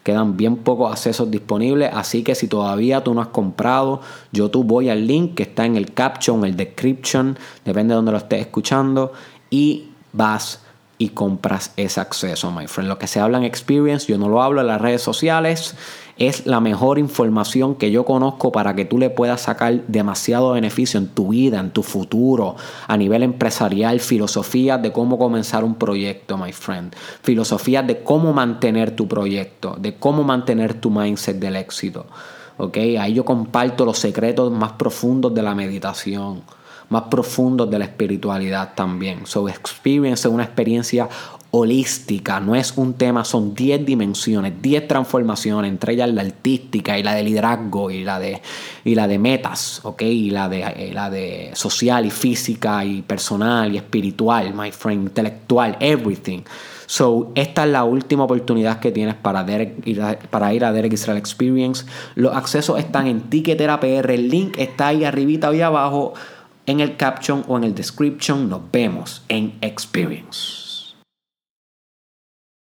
Quedan 0.03 0.37
bien 0.37 0.57
pocos 0.57 0.91
accesos 0.91 1.31
disponibles, 1.31 1.91
así 1.93 2.23
que 2.25 2.35
si 2.35 2.49
todavía 2.49 3.05
tú 3.05 3.15
no 3.15 3.21
has 3.21 3.29
comprado, 3.29 4.01
yo 4.33 4.51
tú 4.51 4.65
voy 4.65 4.88
al 4.88 5.07
link 5.07 5.35
que 5.35 5.45
está 5.45 5.65
en 5.65 5.77
el 5.77 5.93
caption, 5.93 6.45
el 6.45 6.57
description, 6.57 7.38
depende 7.65 7.93
de 7.93 7.97
donde 7.97 8.12
lo 8.12 8.19
estés 8.19 8.41
escuchando, 8.41 9.12
y 9.49 9.91
vas 10.12 10.61
y 11.03 11.09
compras 11.09 11.73
ese 11.77 12.01
acceso, 12.01 12.53
my 12.53 12.67
friend. 12.69 12.88
Lo 12.88 12.99
que 12.99 13.07
se 13.07 13.19
habla 13.19 13.38
en 13.38 13.45
Experience, 13.45 14.07
yo 14.07 14.19
no 14.19 14.29
lo 14.29 14.43
hablo 14.43 14.61
en 14.61 14.69
las 14.69 14.81
redes 14.81 15.03
sociales 15.03 15.75
es 16.19 16.47
la 16.47 16.61
mejor 16.61 16.99
información 16.99 17.75
que 17.75 17.91
yo 17.91 18.05
conozco 18.05 18.53
para 18.53 18.75
que 18.75 18.85
tú 18.85 18.99
le 18.99 19.11
puedas 19.11 19.41
sacar 19.41 19.87
demasiado 19.88 20.53
beneficio 20.53 20.99
en 20.99 21.09
tu 21.09 21.29
vida, 21.29 21.59
en 21.59 21.71
tu 21.71 21.83
futuro, 21.83 22.57
a 22.87 22.97
nivel 22.97 23.23
empresarial, 23.23 23.99
filosofías 23.99 24.81
de 24.83 24.93
cómo 24.93 25.19
comenzar 25.19 25.65
un 25.65 25.75
proyecto, 25.75 26.37
my 26.37 26.53
friend, 26.53 26.95
filosofías 27.23 27.87
de 27.87 28.03
cómo 28.03 28.33
mantener 28.33 28.95
tu 28.95 29.09
proyecto, 29.09 29.77
de 29.79 29.97
cómo 29.97 30.23
mantener 30.23 30.75
tu 30.75 30.91
mindset 30.91 31.38
del 31.38 31.57
éxito. 31.57 32.07
¿ok? 32.59 32.77
Ahí 33.01 33.15
yo 33.15 33.25
comparto 33.25 33.85
los 33.85 33.99
secretos 33.99 34.53
más 34.53 34.73
profundos 34.73 35.35
de 35.35 35.43
la 35.43 35.55
meditación, 35.55 36.43
más 36.93 37.05
profundos 37.05 37.70
de 37.70 37.78
la 37.78 37.86
espiritualidad 37.86 38.74
también. 38.74 39.26
So 39.26 39.49
Experience 39.49 40.28
es 40.28 40.32
una 40.32 40.45
experiencia 40.45 41.09
holística, 41.55 42.40
no 42.40 42.55
es 42.55 42.72
un 42.76 42.95
tema, 42.95 43.24
son 43.24 43.55
10 43.55 43.84
dimensiones, 43.84 44.55
10 44.62 44.88
transformaciones, 44.88 45.70
entre 45.70 45.93
ellas 45.93 46.11
la 46.11 46.22
artística 46.22 46.99
y 46.99 47.03
la 47.03 47.14
de 47.14 47.22
liderazgo 47.22 47.90
y 47.90 48.05
la 48.05 48.18
de, 48.18 48.40
y 48.84 48.95
la 48.95 49.07
de 49.07 49.18
metas, 49.18 49.80
¿ok? 49.82 50.01
Y 50.03 50.30
la 50.30 50.49
de, 50.49 50.62
eh, 50.62 50.93
la 50.95 51.11
de 51.11 51.51
social 51.55 52.07
y 52.07 52.11
física 52.11 52.84
y 52.84 53.03
personal 53.03 53.72
y 53.74 53.76
espiritual, 53.76 54.55
my 54.55 54.70
friend, 54.70 55.09
intelectual, 55.09 55.76
everything. 55.80 56.40
So, 56.86 57.32
esta 57.34 57.64
es 57.64 57.70
la 57.70 57.84
última 57.84 58.24
oportunidad 58.24 58.80
que 58.80 58.90
tienes 58.90 59.14
para, 59.14 59.47
ir 59.84 60.03
a, 60.03 60.18
para 60.18 60.53
ir 60.55 60.64
a 60.64 60.72
Derek 60.72 60.93
Israel 60.95 61.18
Experience. 61.18 61.84
Los 62.14 62.34
accesos 62.34 62.78
están 62.78 63.07
en 63.07 63.30
Ticketera 63.30 63.78
PR. 63.78 64.11
El 64.11 64.28
link 64.28 64.57
está 64.59 64.88
ahí 64.88 65.05
arribita, 65.05 65.49
ahí 65.49 65.61
abajo, 65.61 66.14
en 66.67 66.81
el 66.81 66.97
caption 66.97 67.45
o 67.49 67.57
en 67.57 67.65
el 67.65 67.75
description. 67.75 68.49
Nos 68.49 68.63
vemos 68.71 69.23
en 69.29 69.59
Experience. 69.61 70.62